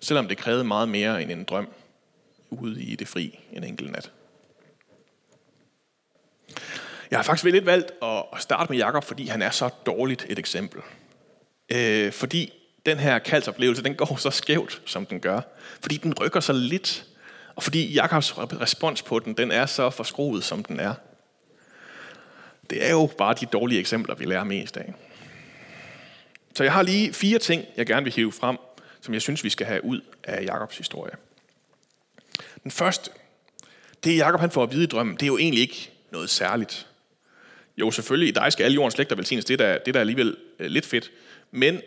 Selvom 0.00 0.28
det 0.28 0.38
krævede 0.38 0.64
meget 0.64 0.88
mere 0.88 1.22
end 1.22 1.30
en 1.30 1.44
drøm 1.44 1.68
ude 2.50 2.82
i 2.82 2.96
det 2.96 3.08
fri 3.08 3.38
en 3.52 3.64
enkelt 3.64 3.92
nat. 3.92 4.12
Jeg 7.10 7.18
har 7.18 7.22
faktisk 7.22 7.44
lidt 7.44 7.66
valgt 7.66 7.92
at 8.02 8.42
starte 8.42 8.72
med 8.72 8.78
Jakob, 8.78 9.04
fordi 9.04 9.26
han 9.26 9.42
er 9.42 9.50
så 9.50 9.68
dårligt 9.86 10.26
et 10.28 10.38
eksempel. 10.38 10.80
Øh, 11.72 12.12
fordi 12.12 12.52
den 12.86 12.98
her 12.98 13.18
kaldsoplevelse, 13.18 13.82
den 13.82 13.94
går 13.94 14.16
så 14.16 14.30
skævt, 14.30 14.82
som 14.84 15.06
den 15.06 15.20
gør. 15.20 15.40
Fordi 15.80 15.96
den 15.96 16.14
rykker 16.20 16.40
så 16.40 16.52
lidt. 16.52 17.06
Og 17.56 17.62
fordi 17.62 17.92
Jakobs 17.92 18.38
respons 18.38 19.02
på 19.02 19.18
den, 19.18 19.34
den 19.34 19.50
er 19.50 19.66
så 19.66 19.90
forskruet, 19.90 20.44
som 20.44 20.64
den 20.64 20.80
er. 20.80 20.94
Det 22.70 22.86
er 22.86 22.90
jo 22.90 23.10
bare 23.18 23.34
de 23.40 23.46
dårlige 23.46 23.80
eksempler, 23.80 24.14
vi 24.14 24.24
lærer 24.24 24.44
mest 24.44 24.76
af. 24.76 24.94
Så 26.54 26.64
jeg 26.64 26.72
har 26.72 26.82
lige 26.82 27.12
fire 27.12 27.38
ting, 27.38 27.64
jeg 27.76 27.86
gerne 27.86 28.04
vil 28.04 28.12
hive 28.12 28.32
frem, 28.32 28.56
som 29.00 29.14
jeg 29.14 29.22
synes, 29.22 29.44
vi 29.44 29.50
skal 29.50 29.66
have 29.66 29.84
ud 29.84 30.00
af 30.24 30.44
Jakobs 30.44 30.78
historie. 30.78 31.12
Den 32.66 32.70
første, 32.70 33.10
det 34.04 34.16
Jakob 34.16 34.40
han 34.40 34.50
får 34.50 34.62
at 34.62 34.72
vide 34.72 34.84
i 34.84 34.86
drømmen, 34.86 35.14
det 35.14 35.22
er 35.22 35.26
jo 35.26 35.38
egentlig 35.38 35.60
ikke 35.60 35.90
noget 36.12 36.30
særligt. 36.30 36.86
Jo, 37.76 37.90
selvfølgelig, 37.90 38.28
i 38.28 38.32
dig 38.32 38.52
skal 38.52 38.64
alle 38.64 38.74
jordens 38.74 38.94
slægter 38.94 39.16
velsignes, 39.16 39.44
det 39.44 39.60
er, 39.60 39.78
det 39.78 39.96
er 39.96 40.00
alligevel 40.00 40.36
øh, 40.58 40.70
lidt 40.70 40.86
fedt. 40.86 41.10
Men, 41.50 41.80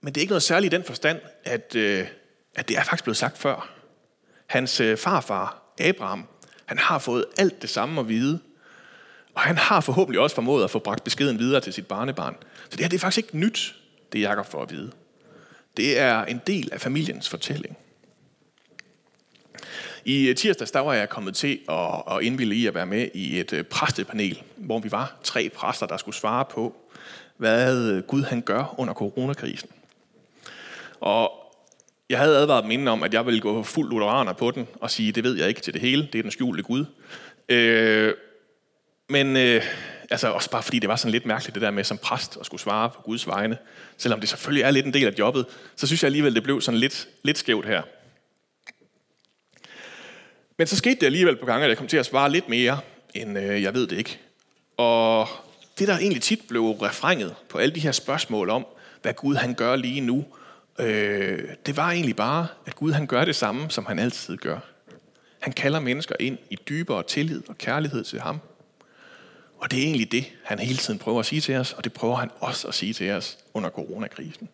men 0.00 0.14
det 0.14 0.20
er 0.20 0.22
ikke 0.22 0.30
noget 0.30 0.42
særligt 0.42 0.74
i 0.74 0.76
den 0.76 0.84
forstand, 0.84 1.20
at, 1.44 1.74
øh, 1.74 2.06
at 2.54 2.68
det 2.68 2.76
er 2.76 2.84
faktisk 2.84 3.04
blevet 3.04 3.16
sagt 3.16 3.38
før. 3.38 3.74
Hans 4.46 4.80
øh, 4.80 4.96
farfar, 4.96 5.72
Abraham, 5.80 6.26
han 6.64 6.78
har 6.78 6.98
fået 6.98 7.24
alt 7.38 7.62
det 7.62 7.70
samme 7.70 8.00
at 8.00 8.08
vide, 8.08 8.40
og 9.34 9.40
han 9.40 9.58
har 9.58 9.80
forhåbentlig 9.80 10.20
også 10.20 10.34
formået 10.34 10.64
at 10.64 10.70
få 10.70 10.78
bragt 10.78 11.04
beskeden 11.04 11.38
videre 11.38 11.60
til 11.60 11.72
sit 11.72 11.86
barnebarn. 11.86 12.36
Så 12.64 12.70
det 12.70 12.80
her 12.80 12.88
det 12.88 12.96
er 12.96 13.00
faktisk 13.00 13.26
ikke 13.26 13.38
nyt, 13.38 13.74
det 14.12 14.20
Jakob 14.20 14.46
får 14.46 14.62
at 14.62 14.70
vide. 14.70 14.92
Det 15.76 15.98
er 15.98 16.24
en 16.24 16.40
del 16.46 16.68
af 16.72 16.80
familiens 16.80 17.28
fortælling. 17.28 17.76
I 20.06 20.28
øh, 20.28 20.36
tirsdags 20.36 20.70
der 20.70 20.80
var 20.80 20.94
jeg 20.94 21.08
kommet 21.08 21.34
til 21.34 21.58
at, 21.68 22.02
at 22.16 22.22
indvilde 22.22 22.54
i 22.54 22.66
at 22.66 22.74
være 22.74 22.86
med 22.86 23.08
i 23.14 23.40
et 23.40 23.52
øh, 23.52 23.64
præstepanel, 23.64 24.42
hvor 24.56 24.78
vi 24.78 24.90
var 24.92 25.16
tre 25.22 25.48
præster, 25.48 25.86
der 25.86 25.96
skulle 25.96 26.16
svare 26.16 26.44
på, 26.44 26.76
hvad 27.36 27.90
øh, 27.92 28.02
Gud 28.02 28.22
han 28.22 28.40
gør 28.40 28.74
under 28.78 28.94
coronakrisen. 28.94 29.70
Og 31.00 31.32
jeg 32.10 32.18
havde 32.18 32.36
advaret 32.36 32.64
dem 32.70 32.86
om, 32.86 33.02
at 33.02 33.14
jeg 33.14 33.26
ville 33.26 33.40
gå 33.40 33.62
fuld 33.62 33.90
lutheraner 33.90 34.32
på 34.32 34.50
den 34.50 34.68
og 34.80 34.90
sige, 34.90 35.12
det 35.12 35.24
ved 35.24 35.36
jeg 35.36 35.48
ikke 35.48 35.60
til 35.60 35.72
det 35.72 35.80
hele, 35.80 36.08
det 36.12 36.18
er 36.18 36.22
den 36.22 36.30
skjulte 36.30 36.62
Gud. 36.62 36.84
Øh, 37.48 38.14
men 39.08 39.36
øh, 39.36 39.62
altså 40.10 40.28
også 40.28 40.50
bare 40.50 40.62
fordi 40.62 40.78
det 40.78 40.88
var 40.88 40.96
sådan 40.96 41.12
lidt 41.12 41.26
mærkeligt, 41.26 41.54
det 41.54 41.62
der 41.62 41.70
med 41.70 41.84
som 41.84 41.98
præst 41.98 42.36
at 42.40 42.46
skulle 42.46 42.60
svare 42.60 42.90
på 42.90 43.02
Guds 43.02 43.26
vegne. 43.26 43.58
Selvom 43.96 44.20
det 44.20 44.28
selvfølgelig 44.28 44.62
er 44.62 44.70
lidt 44.70 44.86
en 44.86 44.94
del 44.94 45.06
af 45.06 45.14
jobbet, 45.18 45.46
så 45.76 45.86
synes 45.86 46.02
jeg 46.02 46.08
alligevel, 46.08 46.34
det 46.34 46.42
blev 46.42 46.60
sådan 46.60 46.80
lidt, 46.80 47.08
lidt 47.22 47.38
skævt 47.38 47.66
her. 47.66 47.82
Men 50.58 50.66
så 50.66 50.76
skete 50.76 50.94
det 51.00 51.06
alligevel 51.06 51.36
på 51.36 51.46
gange, 51.46 51.64
at 51.64 51.68
jeg 51.68 51.78
kom 51.78 51.86
til 51.86 51.96
at 51.96 52.06
svare 52.06 52.30
lidt 52.30 52.48
mere, 52.48 52.80
end 53.14 53.38
øh, 53.38 53.62
jeg 53.62 53.74
ved 53.74 53.86
det 53.86 53.98
ikke. 53.98 54.18
Og 54.76 55.28
det, 55.78 55.88
der 55.88 55.98
egentlig 55.98 56.22
tit 56.22 56.40
blev 56.48 56.62
refrenget 56.62 57.34
på 57.48 57.58
alle 57.58 57.74
de 57.74 57.80
her 57.80 57.92
spørgsmål 57.92 58.50
om, 58.50 58.66
hvad 59.02 59.14
Gud 59.14 59.34
han 59.34 59.54
gør 59.54 59.76
lige 59.76 60.00
nu, 60.00 60.24
øh, 60.78 61.48
det 61.66 61.76
var 61.76 61.90
egentlig 61.90 62.16
bare, 62.16 62.46
at 62.66 62.76
Gud 62.76 62.92
han 62.92 63.06
gør 63.06 63.24
det 63.24 63.36
samme, 63.36 63.70
som 63.70 63.86
han 63.86 63.98
altid 63.98 64.36
gør. 64.36 64.58
Han 65.40 65.52
kalder 65.52 65.80
mennesker 65.80 66.14
ind 66.20 66.38
i 66.50 66.58
dybere 66.68 67.02
tillid 67.02 67.42
og 67.48 67.58
kærlighed 67.58 68.04
til 68.04 68.20
ham. 68.20 68.40
Og 69.58 69.70
det 69.70 69.78
er 69.78 69.82
egentlig 69.82 70.12
det, 70.12 70.24
han 70.44 70.58
hele 70.58 70.78
tiden 70.78 70.98
prøver 70.98 71.20
at 71.20 71.26
sige 71.26 71.40
til 71.40 71.56
os, 71.56 71.72
og 71.72 71.84
det 71.84 71.92
prøver 71.92 72.16
han 72.16 72.30
også 72.40 72.68
at 72.68 72.74
sige 72.74 72.92
til 72.92 73.10
os 73.10 73.38
under 73.54 73.70
coronakrisen. 73.70 74.48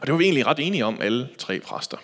Og 0.00 0.06
det 0.06 0.12
var 0.12 0.18
vi 0.18 0.24
egentlig 0.24 0.46
ret 0.46 0.58
enige 0.58 0.84
om, 0.84 1.00
alle 1.00 1.28
tre 1.38 1.60
præster. 1.60 1.96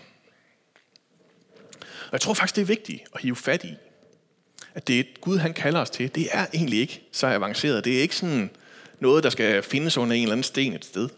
Og 2.10 2.12
jeg 2.12 2.20
tror 2.20 2.34
faktisk, 2.34 2.56
det 2.56 2.62
er 2.62 2.66
vigtigt 2.66 3.02
at 3.14 3.20
hive 3.20 3.36
fat 3.36 3.64
i, 3.64 3.74
at 4.74 4.88
det 4.88 5.20
Gud, 5.20 5.38
han 5.38 5.54
kalder 5.54 5.80
os 5.80 5.90
til, 5.90 6.14
det 6.14 6.28
er 6.32 6.46
egentlig 6.54 6.80
ikke 6.80 7.02
så 7.12 7.26
avanceret. 7.26 7.84
Det 7.84 7.98
er 7.98 8.02
ikke 8.02 8.16
sådan 8.16 8.50
noget, 9.00 9.24
der 9.24 9.30
skal 9.30 9.62
findes 9.62 9.96
under 9.96 10.16
en 10.16 10.22
eller 10.22 10.32
anden 10.32 10.44
sten 10.44 10.72
et 10.72 10.84
sted. 10.84 11.08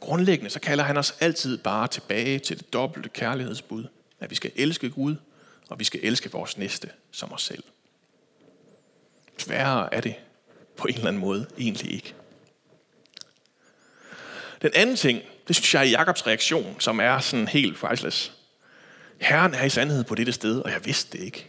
Grundlæggende 0.00 0.50
så 0.50 0.60
kalder 0.60 0.84
han 0.84 0.96
os 0.96 1.14
altid 1.20 1.58
bare 1.58 1.88
tilbage 1.88 2.38
til 2.38 2.58
det 2.58 2.72
dobbelte 2.72 3.08
kærlighedsbud, 3.08 3.84
at 4.20 4.30
vi 4.30 4.34
skal 4.34 4.50
elske 4.56 4.90
Gud, 4.90 5.16
og 5.68 5.78
vi 5.78 5.84
skal 5.84 6.00
elske 6.02 6.32
vores 6.32 6.58
næste 6.58 6.90
som 7.10 7.32
os 7.32 7.42
selv. 7.42 7.62
Sværere 9.38 9.94
er 9.94 10.00
det 10.00 10.14
på 10.76 10.86
en 10.88 10.94
eller 10.94 11.08
anden 11.08 11.20
måde 11.20 11.46
egentlig 11.58 11.94
ikke. 11.94 12.14
Den 14.62 14.70
anden 14.74 14.96
ting, 14.96 15.22
det 15.48 15.56
synes 15.56 15.74
jeg 15.74 15.80
er 15.80 15.90
Jakobs 15.90 16.26
reaktion, 16.26 16.76
som 16.78 17.00
er 17.00 17.18
sådan 17.18 17.48
helt 17.48 17.78
priceless. 17.78 18.32
Herren 19.20 19.54
er 19.54 19.64
i 19.64 19.68
sandhed 19.68 20.04
på 20.04 20.14
dette 20.14 20.32
sted, 20.32 20.60
og 20.60 20.70
jeg 20.70 20.80
vidste 20.84 21.18
det 21.18 21.24
ikke. 21.24 21.46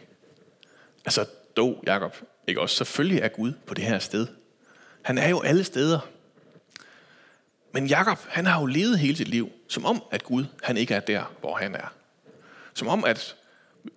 Altså, 1.05 1.25
dog, 1.57 1.83
Jakob, 1.87 2.15
ikke 2.47 2.61
også? 2.61 2.75
Selvfølgelig 2.75 3.21
er 3.21 3.27
Gud 3.27 3.53
på 3.65 3.73
det 3.73 3.83
her 3.83 3.99
sted. 3.99 4.27
Han 5.01 5.17
er 5.17 5.29
jo 5.29 5.41
alle 5.41 5.63
steder. 5.63 5.99
Men 7.71 7.87
Jakob, 7.87 8.19
han 8.29 8.45
har 8.45 8.59
jo 8.59 8.65
levet 8.65 8.99
hele 8.99 9.17
sit 9.17 9.27
liv, 9.27 9.49
som 9.67 9.85
om, 9.85 10.03
at 10.11 10.23
Gud, 10.23 10.45
han 10.63 10.77
ikke 10.77 10.93
er 10.93 10.99
der, 10.99 11.33
hvor 11.39 11.55
han 11.55 11.75
er. 11.75 11.93
Som 12.73 12.87
om, 12.87 13.03
at, 13.05 13.35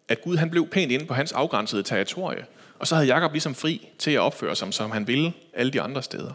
at 0.09 0.23
Gud, 0.23 0.37
han 0.37 0.51
blev 0.51 0.69
pænt 0.69 0.93
inde 0.93 1.07
på 1.07 1.15
hans 1.15 1.33
afgrænsede 1.33 1.83
territorie. 1.83 2.47
Og 2.79 2.87
så 2.87 2.95
havde 2.95 3.09
Jakob 3.09 3.33
ligesom 3.33 3.55
fri 3.55 3.89
til 3.99 4.11
at 4.11 4.21
opføre 4.21 4.57
sig, 4.57 4.75
som 4.75 4.91
han 4.91 5.07
ville 5.07 5.33
alle 5.55 5.73
de 5.73 5.81
andre 5.81 6.03
steder. 6.03 6.33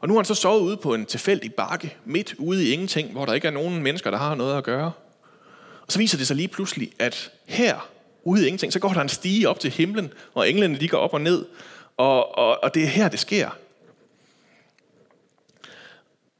Og 0.00 0.08
nu 0.08 0.14
har 0.14 0.18
han 0.18 0.24
så 0.24 0.34
sovet 0.34 0.60
ude 0.60 0.76
på 0.76 0.94
en 0.94 1.06
tilfældig 1.06 1.54
bakke, 1.54 1.96
midt 2.04 2.34
ude 2.38 2.68
i 2.68 2.72
ingenting, 2.72 3.12
hvor 3.12 3.26
der 3.26 3.32
ikke 3.32 3.46
er 3.46 3.52
nogen 3.52 3.82
mennesker, 3.82 4.10
der 4.10 4.18
har 4.18 4.34
noget 4.34 4.58
at 4.58 4.64
gøre. 4.64 4.92
Og 5.88 5.92
så 5.92 5.98
viser 5.98 6.18
det 6.18 6.26
sig 6.26 6.36
lige 6.36 6.48
pludselig, 6.48 6.92
at 6.98 7.32
her, 7.46 7.90
ude 8.24 8.42
i 8.42 8.46
ingenting, 8.46 8.72
så 8.72 8.78
går 8.78 8.92
der 8.92 9.00
en 9.00 9.08
stige 9.08 9.48
op 9.48 9.60
til 9.60 9.70
himlen, 9.70 10.12
og 10.34 10.50
englene 10.50 10.80
de 10.80 10.88
går 10.88 10.98
op 10.98 11.14
og 11.14 11.20
ned, 11.20 11.46
og, 11.96 12.38
og, 12.38 12.62
og 12.62 12.74
det 12.74 12.82
er 12.82 12.86
her, 12.86 13.08
det 13.08 13.18
sker. 13.18 13.50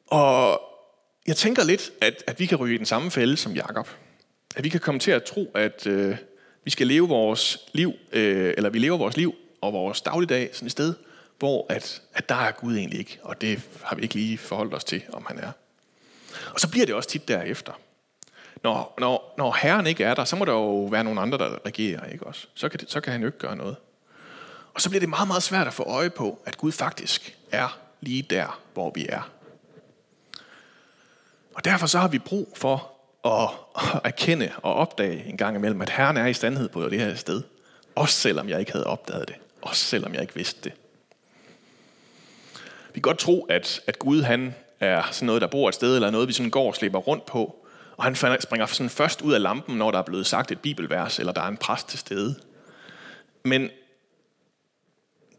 Og 0.06 0.60
jeg 1.26 1.36
tænker 1.36 1.64
lidt, 1.64 1.92
at, 2.00 2.24
at 2.26 2.40
vi 2.40 2.46
kan 2.46 2.58
ryge 2.58 2.74
i 2.74 2.78
den 2.78 2.86
samme 2.86 3.10
fælde 3.10 3.36
som 3.36 3.52
Jakob. 3.52 3.88
At 4.56 4.64
vi 4.64 4.68
kan 4.68 4.80
komme 4.80 5.00
til 5.00 5.10
at 5.10 5.24
tro, 5.24 5.50
at 5.54 5.86
øh, 5.86 6.16
vi 6.64 6.70
skal 6.70 6.86
leve 6.86 7.08
vores 7.08 7.58
liv, 7.72 7.92
øh, 8.12 8.54
eller 8.56 8.70
vi 8.70 8.78
lever 8.78 8.98
vores 8.98 9.16
liv 9.16 9.34
og 9.60 9.72
vores 9.72 10.00
dagligdag 10.00 10.50
sådan 10.52 10.66
et 10.66 10.72
sted, 10.72 10.94
hvor 11.38 11.66
at, 11.68 12.02
at 12.14 12.28
der 12.28 12.34
er 12.34 12.50
Gud 12.50 12.76
egentlig 12.76 12.98
ikke, 12.98 13.18
og 13.22 13.40
det 13.40 13.62
har 13.82 13.96
vi 13.96 14.02
ikke 14.02 14.14
lige 14.14 14.38
forholdt 14.38 14.74
os 14.74 14.84
til, 14.84 15.02
om 15.12 15.24
han 15.28 15.38
er. 15.38 15.52
Og 16.54 16.60
så 16.60 16.68
bliver 16.68 16.86
det 16.86 16.94
også 16.94 17.08
tit 17.08 17.28
derefter. 17.28 17.72
Når, 18.62 18.94
når, 18.98 19.34
når 19.38 19.56
Herren 19.62 19.86
ikke 19.86 20.04
er 20.04 20.14
der, 20.14 20.24
så 20.24 20.36
må 20.36 20.44
der 20.44 20.52
jo 20.52 20.84
være 20.84 21.04
nogle 21.04 21.20
andre, 21.20 21.38
der 21.38 21.58
regerer, 21.66 22.04
ikke 22.04 22.26
også? 22.26 22.46
Så 22.54 22.68
kan, 22.68 22.80
det, 22.80 22.90
så 22.90 23.00
kan 23.00 23.12
han 23.12 23.20
jo 23.20 23.26
ikke 23.26 23.38
gøre 23.38 23.56
noget. 23.56 23.76
Og 24.74 24.80
så 24.80 24.88
bliver 24.88 25.00
det 25.00 25.08
meget, 25.08 25.28
meget 25.28 25.42
svært 25.42 25.66
at 25.66 25.72
få 25.72 25.82
øje 25.82 26.10
på, 26.10 26.38
at 26.46 26.58
Gud 26.58 26.72
faktisk 26.72 27.36
er 27.52 27.78
lige 28.00 28.22
der, 28.22 28.60
hvor 28.74 28.92
vi 28.94 29.06
er. 29.08 29.30
Og 31.54 31.64
derfor 31.64 31.86
så 31.86 31.98
har 31.98 32.08
vi 32.08 32.18
brug 32.18 32.52
for 32.56 32.92
at, 33.24 33.50
at 33.94 34.00
erkende 34.04 34.50
og 34.62 34.74
opdage 34.74 35.24
en 35.24 35.36
gang 35.36 35.56
imellem, 35.56 35.82
at 35.82 35.90
Herren 35.90 36.16
er 36.16 36.26
i 36.26 36.34
standhed 36.34 36.68
på 36.68 36.88
det 36.88 37.00
her 37.00 37.14
sted. 37.14 37.42
Også 37.94 38.14
selvom 38.14 38.48
jeg 38.48 38.60
ikke 38.60 38.72
havde 38.72 38.86
opdaget 38.86 39.28
det. 39.28 39.36
Også 39.62 39.84
selvom 39.84 40.14
jeg 40.14 40.22
ikke 40.22 40.34
vidste 40.34 40.60
det. 40.64 40.72
Vi 42.88 42.92
kan 42.94 43.02
godt 43.02 43.18
tro, 43.18 43.44
at, 43.44 43.80
at 43.86 43.98
Gud 43.98 44.22
han 44.22 44.54
er 44.80 45.02
sådan 45.10 45.26
noget, 45.26 45.42
der 45.42 45.48
bor 45.48 45.68
et 45.68 45.74
sted, 45.74 45.94
eller 45.94 46.10
noget, 46.10 46.28
vi 46.28 46.32
sådan 46.32 46.50
går 46.50 46.66
og 46.66 46.74
slipper 46.74 46.98
rundt 46.98 47.26
på. 47.26 47.66
Og 47.98 48.04
han 48.04 48.40
springer 48.40 48.66
sådan 48.66 48.90
først 48.90 49.22
ud 49.22 49.32
af 49.32 49.42
lampen, 49.42 49.76
når 49.78 49.90
der 49.90 49.98
er 49.98 50.02
blevet 50.02 50.26
sagt 50.26 50.52
et 50.52 50.60
bibelvers, 50.60 51.18
eller 51.18 51.32
der 51.32 51.40
er 51.40 51.48
en 51.48 51.56
præst 51.56 51.88
til 51.88 51.98
stede. 51.98 52.34
Men 53.44 53.70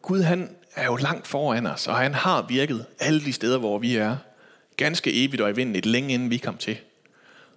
Gud 0.02 0.22
han 0.22 0.56
er 0.76 0.86
jo 0.86 0.96
langt 0.96 1.28
foran 1.28 1.66
os, 1.66 1.88
og 1.88 1.98
han 1.98 2.14
har 2.14 2.42
virket 2.42 2.86
alle 3.00 3.22
de 3.22 3.34
steder, 3.34 3.58
hvor 3.58 3.78
vi 3.78 3.96
er. 3.96 4.18
Ganske 4.78 5.26
evigt 5.26 5.42
og 5.42 5.50
evindeligt, 5.50 5.86
længe 5.86 6.14
inden 6.14 6.30
vi 6.30 6.38
kom 6.38 6.58
til. 6.58 6.78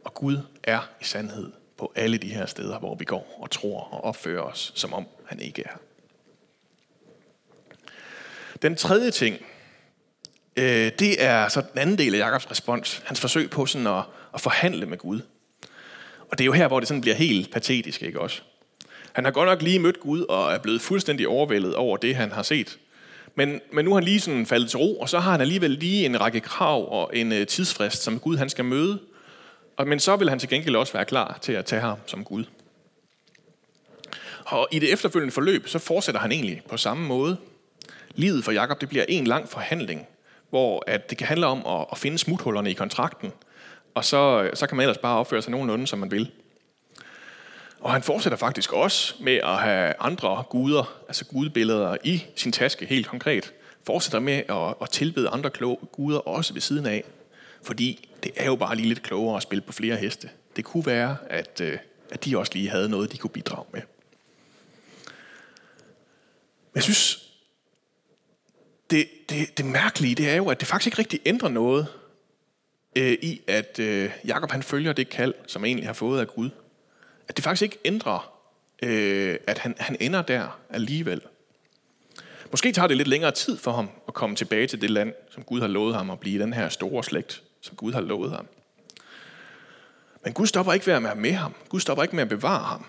Og 0.04 0.14
Gud 0.14 0.38
er 0.64 0.88
i 1.00 1.04
sandhed 1.04 1.52
på 1.78 1.92
alle 1.94 2.18
de 2.18 2.28
her 2.28 2.47
steder, 2.47 2.78
hvor 2.78 2.94
vi 2.94 3.04
går 3.04 3.38
og 3.42 3.50
tror 3.50 3.80
og 3.80 4.04
opfører 4.04 4.42
os, 4.42 4.73
som 4.75 4.94
om 4.94 5.06
han 5.26 5.40
ikke 5.40 5.62
er. 5.62 5.76
Den 8.62 8.76
tredje 8.76 9.11
ting, 9.11 9.37
øh, 10.56 10.90
det 10.99 11.25
er 11.25 11.49
så 11.49 11.61
den 11.61 11.78
anden 11.78 11.99
del 11.99 12.14
af 12.14 12.18
Jakobs 12.18 12.50
respons. 12.50 13.02
Hans 13.04 13.21
forsøg 13.21 13.50
på 13.50 13.66
sådan 13.66 13.87
at, 13.87 14.02
at 14.35 14.40
forhandle 14.40 14.87
med 14.87 14.99
Gud. 14.99 15.21
Og 16.30 16.38
det 16.38 16.40
er 16.40 16.47
jo 16.47 16.52
her, 16.52 16.68
hvor 16.68 16.80
det 16.80 16.88
sådan 16.88 17.00
bliver 17.00 17.16
helt 17.16 17.52
patetisk, 17.52 18.02
ikke 18.02 18.21
også? 18.21 18.42
Han 19.12 19.25
har 19.25 19.32
godt 19.32 19.49
nok 19.49 19.62
lige 19.62 19.78
mødt 19.78 20.00
Gud 20.00 20.23
og 20.28 20.52
er 20.52 20.59
blevet 20.59 20.80
fuldstændig 20.80 21.28
overvældet 21.28 21.75
over 21.75 21.97
det, 21.97 22.16
han 22.16 22.32
har 22.32 22.42
set. 22.42 22.78
Men, 23.35 23.61
men 23.73 23.85
nu 23.85 23.90
har 23.90 23.97
han 23.97 24.04
lige 24.04 24.21
sådan 24.21 24.47
faldet 24.47 24.71
til 24.71 24.78
ro, 24.78 25.00
og 25.00 25.09
så 25.09 25.18
har 25.18 25.30
han 25.30 25.40
alligevel 25.40 25.71
lige 25.71 26.04
en 26.04 26.21
række 26.21 26.40
krav 26.40 26.92
og 26.92 27.11
en 27.16 27.32
øh, 27.32 27.47
tidsfrist, 27.47 28.02
som 28.02 28.18
Gud 28.18 28.37
han 28.37 28.49
skal 28.49 28.64
møde. 28.64 28.99
Og, 29.76 29.88
men 29.88 30.00
så 30.00 30.16
vil 30.16 30.28
han 30.28 30.38
til 30.38 30.49
gengæld 30.49 30.76
også 30.76 30.92
være 30.92 31.04
klar 31.04 31.38
til 31.42 31.52
at 31.52 31.64
tage 31.64 31.80
ham 31.80 31.99
som 32.06 32.25
Gud. 32.25 32.44
Og 34.44 34.68
i 34.71 34.78
det 34.78 34.92
efterfølgende 34.92 35.32
forløb, 35.32 35.68
så 35.68 35.78
fortsætter 35.78 36.21
han 36.21 36.32
egentlig 36.32 36.62
på 36.68 36.76
samme 36.76 37.06
måde. 37.06 37.37
Livet 38.14 38.44
for 38.44 38.52
Jakob 38.52 38.80
det 38.80 38.88
bliver 38.88 39.04
en 39.09 39.26
lang 39.26 39.49
forhandling, 39.49 40.06
hvor 40.52 40.85
at 40.87 41.11
det 41.11 41.18
kan 41.18 41.26
handle 41.26 41.47
om 41.47 41.66
at, 41.66 41.87
at 41.92 41.99
finde 41.99 42.18
smuthullerne 42.18 42.71
i 42.71 42.75
kontrakten, 42.75 43.32
og 43.94 44.04
så, 44.04 44.50
så 44.54 44.66
kan 44.66 44.76
man 44.76 44.85
ellers 44.85 44.99
bare 44.99 45.18
opføre 45.18 45.42
sig 45.42 45.50
nogenlunde, 45.50 45.87
som 45.87 45.99
man 45.99 46.11
vil. 46.11 46.30
Og 47.80 47.92
han 47.92 48.02
fortsætter 48.02 48.37
faktisk 48.37 48.73
også 48.73 49.14
med 49.21 49.37
at 49.37 49.56
have 49.56 49.94
andre 49.99 50.44
guder, 50.50 50.94
altså 51.09 51.25
gudbilleder 51.25 51.97
i 52.04 52.25
sin 52.37 52.52
taske 52.52 52.87
helt 52.87 53.06
konkret. 53.06 53.52
Fortsætter 53.87 54.18
med 54.18 54.42
at, 54.49 54.75
at 54.82 54.90
tilbede 54.90 55.28
andre 55.28 55.50
kloge 55.50 55.76
guder 55.92 56.18
også 56.18 56.52
ved 56.52 56.61
siden 56.61 56.87
af. 56.87 57.04
Fordi 57.62 58.09
det 58.23 58.32
er 58.37 58.47
jo 58.47 58.56
bare 58.56 58.76
lige 58.76 58.88
lidt 58.88 59.02
klogere 59.02 59.37
at 59.37 59.42
spille 59.42 59.62
på 59.62 59.73
flere 59.73 59.97
heste. 59.97 60.30
Det 60.56 60.64
kunne 60.64 60.87
være, 60.87 61.16
at, 61.30 61.61
øh, 61.61 61.78
at 62.11 62.25
de 62.25 62.38
også 62.38 62.52
lige 62.54 62.71
havde 62.71 62.88
noget, 62.88 63.12
de 63.12 63.18
kunne 63.18 63.30
bidrage 63.30 63.66
med. 63.73 63.82
Men 66.73 66.75
jeg 66.75 66.82
synes, 66.82 67.22
det, 68.92 69.08
det, 69.28 69.58
det 69.58 69.64
mærkelige, 69.64 70.14
det 70.14 70.30
er 70.30 70.37
jo, 70.37 70.49
at 70.49 70.61
det 70.61 70.68
faktisk 70.68 70.87
ikke 70.87 70.99
rigtig 70.99 71.20
ændrer 71.26 71.49
noget 71.49 71.87
øh, 72.96 73.12
i, 73.22 73.40
at 73.46 73.78
øh, 73.78 74.11
Jakob 74.26 74.50
han 74.50 74.62
følger 74.62 74.92
det 74.92 75.08
kald, 75.08 75.34
som 75.46 75.62
han 75.62 75.66
egentlig 75.66 75.88
har 75.88 75.92
fået 75.92 76.20
af 76.20 76.26
Gud 76.26 76.50
at 77.32 77.37
det 77.37 77.44
faktisk 77.44 77.62
ikke 77.62 77.78
ændrer, 77.84 78.32
øh, 78.82 79.37
at 79.46 79.58
han, 79.58 79.75
han 79.78 79.96
ender 80.00 80.22
der 80.22 80.58
alligevel. 80.70 81.20
Måske 82.50 82.72
tager 82.72 82.88
det 82.88 82.96
lidt 82.96 83.08
længere 83.08 83.30
tid 83.30 83.58
for 83.58 83.72
ham 83.72 83.90
at 84.08 84.14
komme 84.14 84.37
tilbage 84.37 84.66
til 84.66 84.80
det 84.80 84.90
land, 84.90 85.12
som 85.30 85.42
Gud 85.42 85.61
har 85.61 85.68
lovet 85.68 85.94
ham 85.94 86.11
at 86.11 86.20
blive 86.20 86.42
den 86.42 86.52
her 86.52 86.68
store 86.68 87.04
slægt, 87.04 87.42
som 87.61 87.76
Gud 87.76 87.92
har 87.92 88.00
lovet 88.00 88.30
ham. 88.30 88.46
Men 90.25 90.32
Gud 90.32 90.46
stopper 90.46 90.72
ikke 90.72 90.87
ved 90.87 90.94
at 90.94 91.02
være 91.02 91.14
med 91.14 91.32
ham. 91.32 91.54
Gud 91.68 91.80
stopper 91.80 92.02
ikke 92.02 92.16
med 92.16 92.22
at 92.22 92.28
bevare 92.28 92.64
ham. 92.64 92.87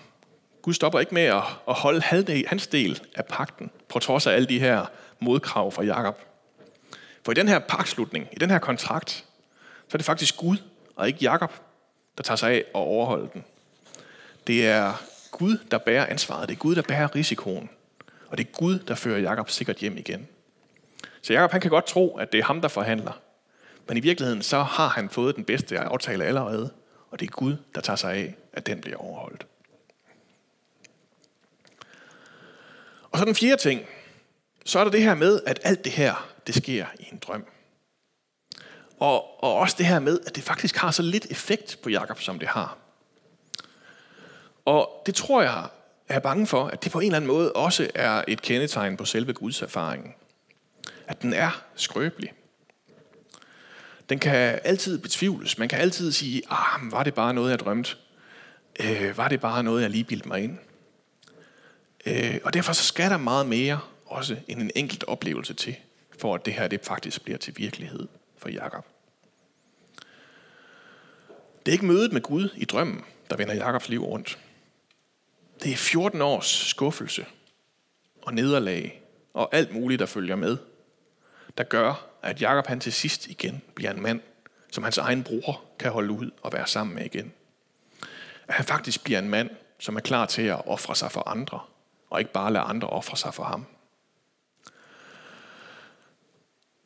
Gud 0.62 0.74
stopper 0.74 1.00
ikke 1.00 1.14
med 1.14 1.22
at, 1.22 1.42
at 1.68 1.74
holde 1.74 2.00
halvdel, 2.00 2.44
hans 2.46 2.66
del 2.66 3.00
af 3.14 3.24
pakten, 3.24 3.70
på 3.88 3.98
trods 3.98 4.26
af 4.26 4.32
alle 4.32 4.48
de 4.48 4.58
her 4.60 4.86
modkrav 5.24 5.72
fra 5.72 5.82
Jakob. 5.82 6.20
For 7.24 7.32
i 7.32 7.34
den 7.34 7.48
her 7.48 7.58
pakslutning, 7.58 8.28
i 8.32 8.38
den 8.38 8.50
her 8.50 8.58
kontrakt, 8.58 9.10
så 9.88 9.92
er 9.92 9.96
det 9.96 10.06
faktisk 10.06 10.36
Gud 10.36 10.56
og 10.96 11.06
ikke 11.06 11.18
Jakob, 11.22 11.52
der 12.16 12.22
tager 12.22 12.36
sig 12.36 12.50
af 12.50 12.56
at 12.56 12.64
overholde 12.72 13.30
den. 13.32 13.44
Det 14.46 14.66
er 14.66 15.02
Gud, 15.30 15.58
der 15.70 15.78
bærer 15.78 16.06
ansvaret. 16.06 16.48
Det 16.48 16.54
er 16.54 16.58
Gud, 16.58 16.74
der 16.74 16.82
bærer 16.82 17.14
risikoen. 17.14 17.70
Og 18.28 18.38
det 18.38 18.46
er 18.46 18.50
Gud, 18.50 18.78
der 18.78 18.94
fører 18.94 19.18
Jakob 19.18 19.50
sikkert 19.50 19.76
hjem 19.76 19.96
igen. 19.98 20.28
Så 21.22 21.32
Jakob 21.32 21.52
han 21.52 21.60
kan 21.60 21.70
godt 21.70 21.86
tro, 21.86 22.16
at 22.16 22.32
det 22.32 22.38
er 22.40 22.44
ham, 22.44 22.60
der 22.60 22.68
forhandler. 22.68 23.20
Men 23.88 23.96
i 23.96 24.00
virkeligheden 24.00 24.42
så 24.42 24.62
har 24.62 24.88
han 24.88 25.10
fået 25.10 25.36
den 25.36 25.44
bedste 25.44 25.78
aftale 25.78 26.24
allerede. 26.24 26.70
Og 27.10 27.20
det 27.20 27.26
er 27.26 27.30
Gud, 27.30 27.56
der 27.74 27.80
tager 27.80 27.96
sig 27.96 28.14
af, 28.14 28.34
at 28.52 28.66
den 28.66 28.80
bliver 28.80 28.96
overholdt. 28.96 29.46
Og 33.10 33.18
så 33.18 33.24
den 33.24 33.34
fjerde 33.34 33.62
ting. 33.62 33.86
Så 34.64 34.78
er 34.78 34.84
der 34.84 34.90
det 34.90 35.02
her 35.02 35.14
med, 35.14 35.40
at 35.46 35.60
alt 35.62 35.84
det 35.84 35.92
her, 35.92 36.30
det 36.46 36.54
sker 36.54 36.86
i 37.00 37.08
en 37.12 37.18
drøm. 37.18 37.44
Og, 38.98 39.44
og 39.44 39.54
også 39.54 39.74
det 39.78 39.86
her 39.86 39.98
med, 39.98 40.20
at 40.26 40.36
det 40.36 40.44
faktisk 40.44 40.76
har 40.76 40.90
så 40.90 41.02
lidt 41.02 41.26
effekt 41.30 41.78
på 41.82 41.90
Jakob, 41.90 42.20
som 42.20 42.38
det 42.38 42.48
har. 42.48 42.78
Og 44.64 45.02
det 45.06 45.14
tror 45.14 45.42
jeg 45.42 45.68
er 46.08 46.18
bange 46.18 46.46
for, 46.46 46.66
at 46.66 46.84
det 46.84 46.92
på 46.92 47.00
en 47.00 47.06
eller 47.06 47.16
anden 47.16 47.28
måde 47.28 47.52
også 47.52 47.90
er 47.94 48.24
et 48.28 48.42
kendetegn 48.42 48.96
på 48.96 49.04
selve 49.04 49.32
Guds 49.32 49.62
erfaringen. 49.62 50.14
At 51.06 51.22
den 51.22 51.32
er 51.32 51.62
skrøbelig. 51.74 52.32
Den 54.08 54.18
kan 54.18 54.60
altid 54.64 54.98
betvivles. 54.98 55.58
Man 55.58 55.68
kan 55.68 55.78
altid 55.78 56.12
sige, 56.12 56.42
ah, 56.50 56.92
var 56.92 57.02
det 57.02 57.14
bare 57.14 57.34
noget, 57.34 57.50
jeg 57.50 57.58
drømte? 57.58 57.96
Øh, 58.80 59.16
var 59.16 59.28
det 59.28 59.40
bare 59.40 59.62
noget, 59.62 59.82
jeg 59.82 59.90
lige 59.90 60.04
bildte 60.04 60.28
mig 60.28 60.42
ind? 60.42 60.58
Øh, 62.06 62.38
og 62.44 62.54
derfor 62.54 62.72
så 62.72 62.84
skal 62.84 63.10
der 63.10 63.16
meget 63.16 63.46
mere 63.46 63.80
også 64.06 64.36
end 64.48 64.62
en 64.62 64.70
enkelt 64.74 65.04
oplevelse 65.04 65.54
til, 65.54 65.76
for 66.18 66.34
at 66.34 66.46
det 66.46 66.54
her 66.54 66.68
det 66.68 66.80
faktisk 66.84 67.24
bliver 67.24 67.38
til 67.38 67.54
virkelighed 67.56 68.08
for 68.38 68.48
Jakob. 68.48 68.86
Det 71.66 71.72
er 71.72 71.72
ikke 71.72 71.86
mødet 71.86 72.12
med 72.12 72.20
Gud 72.20 72.48
i 72.56 72.64
drømmen, 72.64 73.04
der 73.30 73.36
vender 73.36 73.54
Jakobs 73.54 73.88
liv 73.88 74.04
rundt. 74.04 74.38
Det 75.62 75.72
er 75.72 75.76
14 75.76 76.22
års 76.22 76.46
skuffelse 76.46 77.26
og 78.22 78.34
nederlag 78.34 79.02
og 79.34 79.48
alt 79.52 79.74
muligt, 79.74 80.00
der 80.00 80.06
følger 80.06 80.36
med, 80.36 80.56
der 81.58 81.64
gør, 81.64 82.06
at 82.22 82.42
Jakob 82.42 82.66
han 82.66 82.80
til 82.80 82.92
sidst 82.92 83.26
igen 83.26 83.62
bliver 83.74 83.90
en 83.90 84.02
mand, 84.02 84.20
som 84.70 84.84
hans 84.84 84.98
egen 84.98 85.24
bror 85.24 85.64
kan 85.78 85.90
holde 85.90 86.12
ud 86.12 86.30
og 86.42 86.52
være 86.52 86.66
sammen 86.66 86.94
med 86.94 87.04
igen. 87.04 87.32
At 88.48 88.54
han 88.54 88.64
faktisk 88.64 89.04
bliver 89.04 89.18
en 89.18 89.28
mand, 89.28 89.50
som 89.78 89.96
er 89.96 90.00
klar 90.00 90.26
til 90.26 90.42
at 90.42 90.66
ofre 90.66 90.96
sig 90.96 91.12
for 91.12 91.28
andre, 91.28 91.60
og 92.10 92.18
ikke 92.18 92.32
bare 92.32 92.52
lade 92.52 92.64
andre 92.64 92.88
ofre 92.88 93.16
sig 93.16 93.34
for 93.34 93.44
ham. 93.44 93.66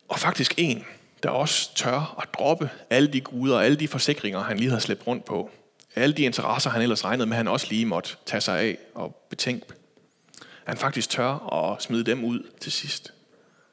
Og 0.08 0.18
faktisk 0.18 0.54
en, 0.56 0.84
der 1.22 1.30
også 1.30 1.74
tør 1.74 2.18
at 2.22 2.28
droppe 2.38 2.70
alle 2.90 3.12
de 3.12 3.20
guder 3.20 3.56
og 3.56 3.64
alle 3.64 3.76
de 3.76 3.88
forsikringer, 3.88 4.40
han 4.42 4.56
lige 4.56 4.68
havde 4.68 4.80
slæbt 4.80 5.06
rundt 5.06 5.24
på. 5.24 5.50
Alle 5.94 6.14
de 6.14 6.22
interesser, 6.22 6.70
han 6.70 6.82
ellers 6.82 7.04
regnede 7.04 7.26
med, 7.26 7.36
han 7.36 7.48
også 7.48 7.66
lige 7.70 7.86
måtte 7.86 8.16
tage 8.26 8.40
sig 8.40 8.60
af 8.60 8.78
og 8.94 9.14
betænke. 9.30 9.66
Han 10.64 10.76
faktisk 10.76 11.10
tør 11.10 11.52
at 11.54 11.82
smide 11.82 12.04
dem 12.04 12.24
ud 12.24 12.46
til 12.60 12.72
sidst 12.72 13.12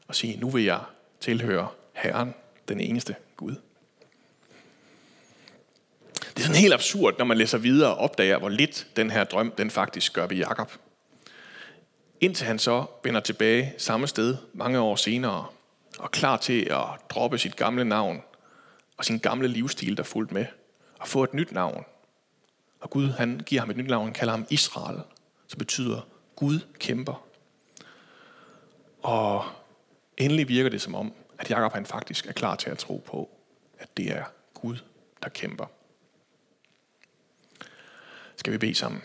og 0.08 0.16
sige, 0.16 0.38
nu 0.38 0.50
vil 0.50 0.64
jeg 0.64 0.80
tilhøre 1.20 1.68
Herren, 1.94 2.34
den 2.68 2.80
eneste 2.80 3.16
Gud. 3.38 3.56
Det 6.20 6.42
er 6.42 6.42
sådan 6.42 6.62
helt 6.62 6.74
absurd, 6.74 7.18
når 7.18 7.26
man 7.26 7.38
læser 7.38 7.58
videre 7.58 7.96
og 7.96 7.98
opdager, 7.98 8.38
hvor 8.38 8.50
lidt 8.50 8.88
den 8.96 9.12
her 9.12 9.24
drøm, 9.24 9.52
den 9.58 9.72
faktisk 9.72 10.14
gør 10.14 10.28
ved 10.28 10.38
Jakob. 10.38 10.72
Indtil 12.22 12.48
han 12.48 12.60
så 12.60 12.86
vender 13.04 13.20
tilbage 13.20 13.74
samme 13.78 14.08
sted 14.08 14.38
mange 14.54 14.80
år 14.80 14.96
senere, 14.96 15.46
og 16.00 16.12
klar 16.12 16.38
til 16.38 16.62
at 16.62 16.86
droppe 17.10 17.38
sit 17.38 17.56
gamle 17.56 17.86
navn 17.86 18.22
og 18.98 19.06
sin 19.06 19.20
gamle 19.20 19.48
livsstil, 19.48 19.98
der 19.98 20.04
fulgte 20.04 20.34
med, 20.34 20.46
og 21.00 21.08
få 21.08 21.24
et 21.24 21.34
nyt 21.34 21.52
navn. 21.52 21.86
Og 22.80 22.90
Gud, 22.90 23.08
han 23.10 23.42
giver 23.46 23.62
ham 23.62 23.70
et 23.70 23.78
nyt 23.78 23.88
navn, 23.88 24.06
han 24.06 24.14
kalder 24.14 24.32
ham 24.34 24.46
Israel, 24.50 25.02
som 25.48 25.58
betyder 25.58 26.02
Gud 26.36 26.60
kæmper. 26.80 27.26
Og 29.02 29.46
endelig 30.18 30.48
virker 30.48 30.70
det 30.70 30.82
som 30.82 30.96
om, 30.96 31.14
at 31.40 31.50
Jakob 31.50 31.74
han 31.74 31.86
faktisk 31.86 32.28
er 32.28 32.32
klar 32.32 32.56
til 32.56 32.70
at 32.70 32.78
tro 32.78 33.04
på, 33.06 33.30
at 33.80 33.98
det 33.98 34.12
er 34.12 34.24
Gud, 34.54 34.78
der 35.24 35.30
kæmper. 35.30 35.66
Skal 38.36 38.54
vi 38.54 38.58
bede 38.58 38.76
sammen? 38.76 39.02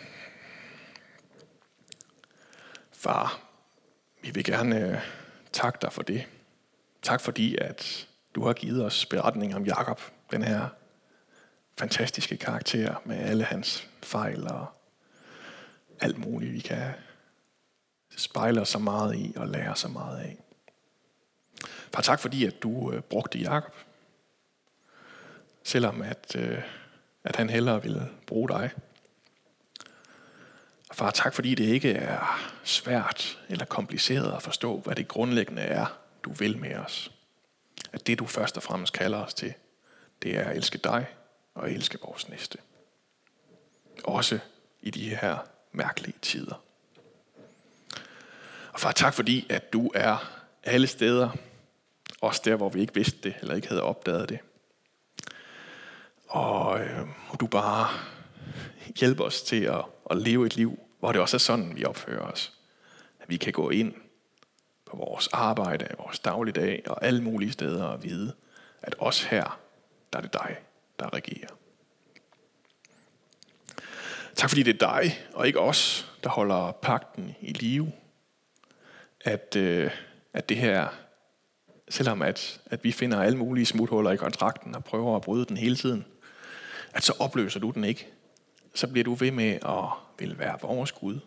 Far, 2.93 3.41
vi 4.23 4.31
vil 4.31 4.45
gerne 4.45 4.89
øh, 4.89 4.99
takke 5.53 5.79
dig 5.83 5.93
for 5.93 6.03
det. 6.03 6.27
Tak 7.03 7.21
fordi, 7.21 7.57
at 7.57 8.09
du 8.35 8.47
har 8.47 8.53
givet 8.53 8.85
os 8.85 9.07
beretning 9.07 9.55
om 9.57 9.65
Jakob, 9.65 10.01
den 10.31 10.43
her 10.43 10.69
fantastiske 11.79 12.37
karakter 12.37 13.03
med 13.05 13.17
alle 13.17 13.45
hans 13.45 13.89
fejl 14.03 14.47
og 14.47 14.67
alt 16.01 16.19
muligt, 16.19 16.53
vi 16.53 16.61
kan 16.61 16.93
spejle 18.17 18.61
os 18.61 18.69
så 18.69 18.79
meget 18.79 19.17
i 19.17 19.33
og 19.37 19.49
lære 19.49 19.77
så 19.77 19.89
meget 19.89 20.19
af. 20.19 20.37
Far, 21.95 22.03
tak 22.03 22.21
fordi, 22.21 22.45
at 22.45 22.63
du 22.63 22.93
øh, 22.93 23.03
brugte 23.03 23.39
Jakob, 23.39 23.75
selvom 25.65 26.03
at, 26.03 26.37
øh, 26.37 26.63
at 27.25 27.37
han 27.37 27.51
hellere 27.51 27.83
ville 27.83 28.09
bruge 28.27 28.49
dig. 28.49 28.71
Og 30.91 30.97
far, 30.97 31.11
tak 31.11 31.35
fordi 31.35 31.55
det 31.55 31.65
ikke 31.65 31.93
er 31.93 32.51
svært 32.65 33.39
eller 33.49 33.65
kompliceret 33.65 34.33
at 34.33 34.43
forstå, 34.43 34.81
hvad 34.81 34.95
det 34.95 35.09
grundlæggende 35.09 35.63
er, 35.63 36.00
du 36.25 36.33
vil 36.33 36.59
med 36.59 36.75
os. 36.77 37.13
At 37.93 38.07
det, 38.07 38.19
du 38.19 38.27
først 38.27 38.57
og 38.57 38.63
fremmest 38.63 38.93
kalder 38.93 39.19
os 39.19 39.35
til, 39.35 39.55
det 40.23 40.37
er 40.37 40.45
at 40.45 40.57
elske 40.57 40.79
dig 40.79 41.07
og 41.55 41.73
elske 41.73 41.99
vores 42.03 42.29
næste. 42.29 42.59
Også 44.05 44.39
i 44.81 44.91
de 44.91 45.17
her 45.17 45.39
mærkelige 45.73 46.15
tider. 46.23 46.63
Og 48.73 48.81
far, 48.81 48.93
tak 48.93 49.15
fordi, 49.15 49.47
at 49.49 49.73
du 49.73 49.91
er 49.95 50.41
alle 50.65 50.87
steder, 50.87 51.31
også 52.21 52.43
der, 52.45 52.57
hvor 52.57 52.69
vi 52.69 52.81
ikke 52.81 52.95
vidste 52.95 53.19
det, 53.23 53.35
eller 53.41 53.55
ikke 53.55 53.69
havde 53.69 53.83
opdaget 53.83 54.29
det. 54.29 54.39
Og 56.29 56.81
øh, 56.81 57.07
du 57.41 57.47
bare 57.47 57.89
hjælpe 58.97 59.25
os 59.25 59.43
til 59.43 59.65
at, 59.65 59.85
at 60.11 60.17
leve 60.17 60.47
et 60.47 60.57
liv, 60.57 60.79
hvor 60.99 61.13
det 61.13 61.21
også 61.21 61.37
er 61.37 61.39
sådan, 61.39 61.77
vi 61.77 61.85
opfører 61.85 62.23
os. 62.23 62.53
At 63.21 63.29
vi 63.29 63.37
kan 63.37 63.53
gå 63.53 63.71
ind 63.71 63.95
på 64.91 64.97
vores 64.97 65.29
arbejde, 65.29 65.87
vores 65.99 66.19
dagligdag 66.19 66.83
og 66.87 67.05
alle 67.05 67.23
mulige 67.23 67.53
steder 67.53 67.89
at 67.89 68.03
vide, 68.03 68.33
at 68.83 68.95
også 68.99 69.29
her, 69.29 69.61
der 70.13 70.19
er 70.19 70.23
det 70.23 70.33
dig, 70.33 70.57
der 70.99 71.15
regerer. 71.15 71.49
Tak 74.35 74.51
fordi 74.51 74.63
det 74.63 74.83
er 74.83 75.01
dig, 75.01 75.19
og 75.35 75.47
ikke 75.47 75.61
os, 75.61 76.11
der 76.25 76.31
holder 76.31 76.73
pakten 76.73 77.37
i 77.41 77.53
live. 77.53 77.93
At, 79.21 79.57
øh, 79.57 79.91
at 80.33 80.49
det 80.49 80.57
her, 80.57 80.89
selvom 81.89 82.23
at, 82.23 82.61
at 82.67 82.85
vi 82.85 82.93
finder 82.93 83.23
alle 83.23 83.39
mulige 83.39 83.67
smuthuller 83.67 84.11
i 84.11 84.17
kontrakten 84.17 84.75
og 84.75 84.85
prøver 84.85 85.17
at 85.17 85.23
bryde 85.23 85.45
den 85.45 85.57
hele 85.57 85.77
tiden, 85.77 86.05
at 86.93 87.03
så 87.03 87.13
opløser 87.19 87.61
du 87.61 87.71
den 87.71 87.85
ikke. 87.85 88.09
Så 88.75 88.89
bliver 88.89 89.05
du 89.05 89.15
ved 89.15 89.31
med 89.31 89.59
at 89.67 89.85
vil 90.19 90.39
være 90.39 90.59
vores 90.63 90.93
Gud, 90.93 91.21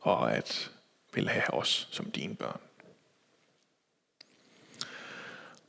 og 0.00 0.36
at 0.36 0.70
vil 1.14 1.28
have 1.28 1.54
os 1.54 1.88
som 1.90 2.10
dine 2.10 2.34
børn. 2.34 2.60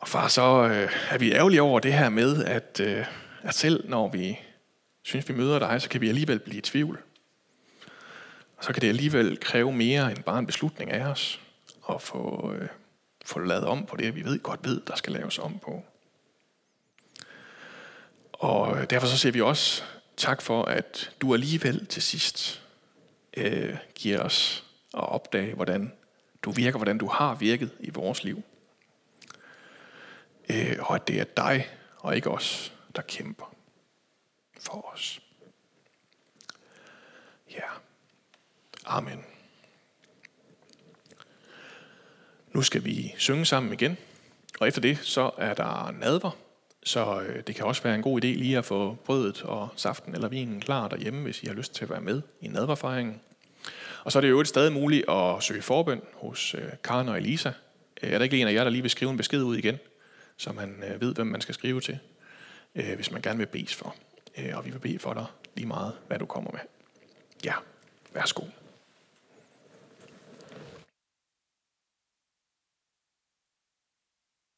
Og 0.06 0.10
far, 0.10 0.28
så 0.28 0.68
øh, 0.68 0.92
er 1.10 1.18
vi 1.18 1.34
ærgerlige 1.34 1.62
over 1.62 1.80
det 1.80 1.94
her 1.94 2.10
med, 2.10 2.44
at, 2.44 2.80
øh, 2.80 3.06
at 3.42 3.56
selv 3.56 3.90
når 3.90 4.10
vi 4.10 4.40
synes, 5.04 5.30
vi 5.30 5.34
møder 5.34 5.60
dig, 5.60 5.82
så 5.82 5.90
kan 5.90 6.02
vi 6.02 6.10
alligevel 6.10 6.40
blive 6.40 6.58
i 6.58 6.62
tvivl. 6.62 7.02
Og 8.58 8.64
så 8.64 8.74
kan 8.74 8.82
det 8.82 8.90
alligevel 8.90 9.40
kræve 9.40 9.74
mere 9.74 10.12
end 10.12 10.24
bare 10.24 10.40
en 10.40 10.46
beslutning 10.46 10.92
af 10.92 11.06
os, 11.06 11.42
at 11.90 12.02
få, 12.02 12.54
øh, 12.54 12.68
få 13.26 13.40
lavet 13.40 13.64
om 13.64 13.86
på 13.86 13.96
det, 13.96 14.16
vi 14.16 14.26
ved 14.26 14.40
godt 14.40 14.60
ved, 14.64 14.82
der 14.88 14.96
skal 14.96 15.14
laves 15.14 15.40
om 15.40 15.60
på. 15.60 15.84
Og 18.34 18.78
øh, 18.78 18.90
derfor 18.90 19.08
så 19.08 19.18
siger 19.18 19.34
vi 19.34 19.42
også 19.42 19.84
tak 20.18 20.42
for, 20.42 20.64
at 20.64 21.12
du 21.22 21.34
alligevel 21.34 21.86
til 21.86 22.02
sidst 22.02 22.62
øh, 23.38 23.78
giver 23.96 24.20
os 24.20 24.64
at 24.94 25.10
opdage, 25.10 25.54
hvordan 25.54 25.92
du 26.44 26.52
virker, 26.52 26.78
hvordan 26.78 26.98
du 26.98 27.08
har 27.08 27.36
virket 27.36 27.70
i 27.80 27.90
vores 27.90 28.24
liv 28.24 28.44
øh, 30.50 30.78
og 30.80 30.96
at 30.96 31.08
det 31.08 31.20
er 31.20 31.24
dig 31.24 31.68
og 31.98 32.16
ikke 32.16 32.30
os, 32.30 32.74
der 32.96 33.02
kæmper 33.02 33.56
for 34.60 34.94
os. 34.94 35.22
Ja. 37.52 37.68
Amen. 38.86 39.26
Nu 42.52 42.62
skal 42.62 42.86
vi 42.86 43.14
synge 43.18 43.46
sammen 43.46 43.74
igen, 43.74 43.98
og 44.60 44.68
efter 44.68 44.82
det 44.82 45.00
så 45.02 45.32
er 45.38 45.54
der 45.54 45.92
nadver, 45.92 46.32
så 46.84 47.22
øh, 47.22 47.44
det 47.48 47.56
kan 47.56 47.66
også 47.66 47.84
være 47.84 47.96
en 47.96 48.02
god 48.02 48.24
idé 48.24 48.28
lige 48.28 48.58
at 48.58 48.66
få 48.66 48.98
brødet 49.06 49.44
og 49.44 49.70
saften 49.76 50.16
eller 50.16 50.28
vinen 50.28 50.62
klar 50.62 50.88
derhjemme, 50.88 51.24
hvis 51.24 51.44
I 51.44 51.48
har 51.48 51.54
lyst 51.54 51.76
til 51.76 51.84
at 51.84 51.90
være 51.90 52.02
med 52.02 52.22
i 52.42 52.48
nadverfejringen. 52.48 53.22
Og 54.04 54.12
så 54.12 54.20
er 54.20 54.22
det 54.22 54.30
jo 54.30 54.40
et 54.40 54.48
stadig 54.48 54.74
muligt 54.74 55.10
at 55.10 55.44
søge 55.44 55.62
forbøn 55.62 56.02
hos 56.14 56.56
øh, 56.56 56.72
Karen 56.84 57.10
og 57.10 57.18
Elisa. 57.18 57.52
Øh, 58.04 58.12
er 58.12 58.18
der 58.18 58.24
ikke 58.24 58.42
en 58.42 58.48
af 58.48 58.54
jer, 58.54 58.64
der 58.64 58.72
lige 58.72 58.82
vil 58.82 58.92
skrive 58.92 59.12
en 59.12 59.18
besked 59.18 59.44
ud 59.44 59.58
igen? 59.58 59.78
Så 60.38 60.52
man 60.52 60.84
øh, 60.84 61.02
ved, 61.02 61.16
hvem 61.16 61.28
man 61.28 61.42
skal 61.42 61.56
skrive 61.56 61.82
til, 61.82 62.00
øh, 62.76 62.96
hvis 62.96 63.12
man 63.12 63.22
gerne 63.22 63.38
vil 63.38 63.46
bes 63.46 63.76
for. 63.76 63.96
Øh, 64.38 64.58
og 64.58 64.66
vi 64.66 64.72
vil 64.72 64.80
bede 64.80 65.00
for 65.00 65.14
dig 65.14 65.26
lige 65.56 65.68
meget, 65.68 65.94
hvad 66.08 66.20
du 66.20 66.26
kommer 66.26 66.52
med. 66.52 66.60
Ja, 67.44 67.54
værsgo. 68.14 68.44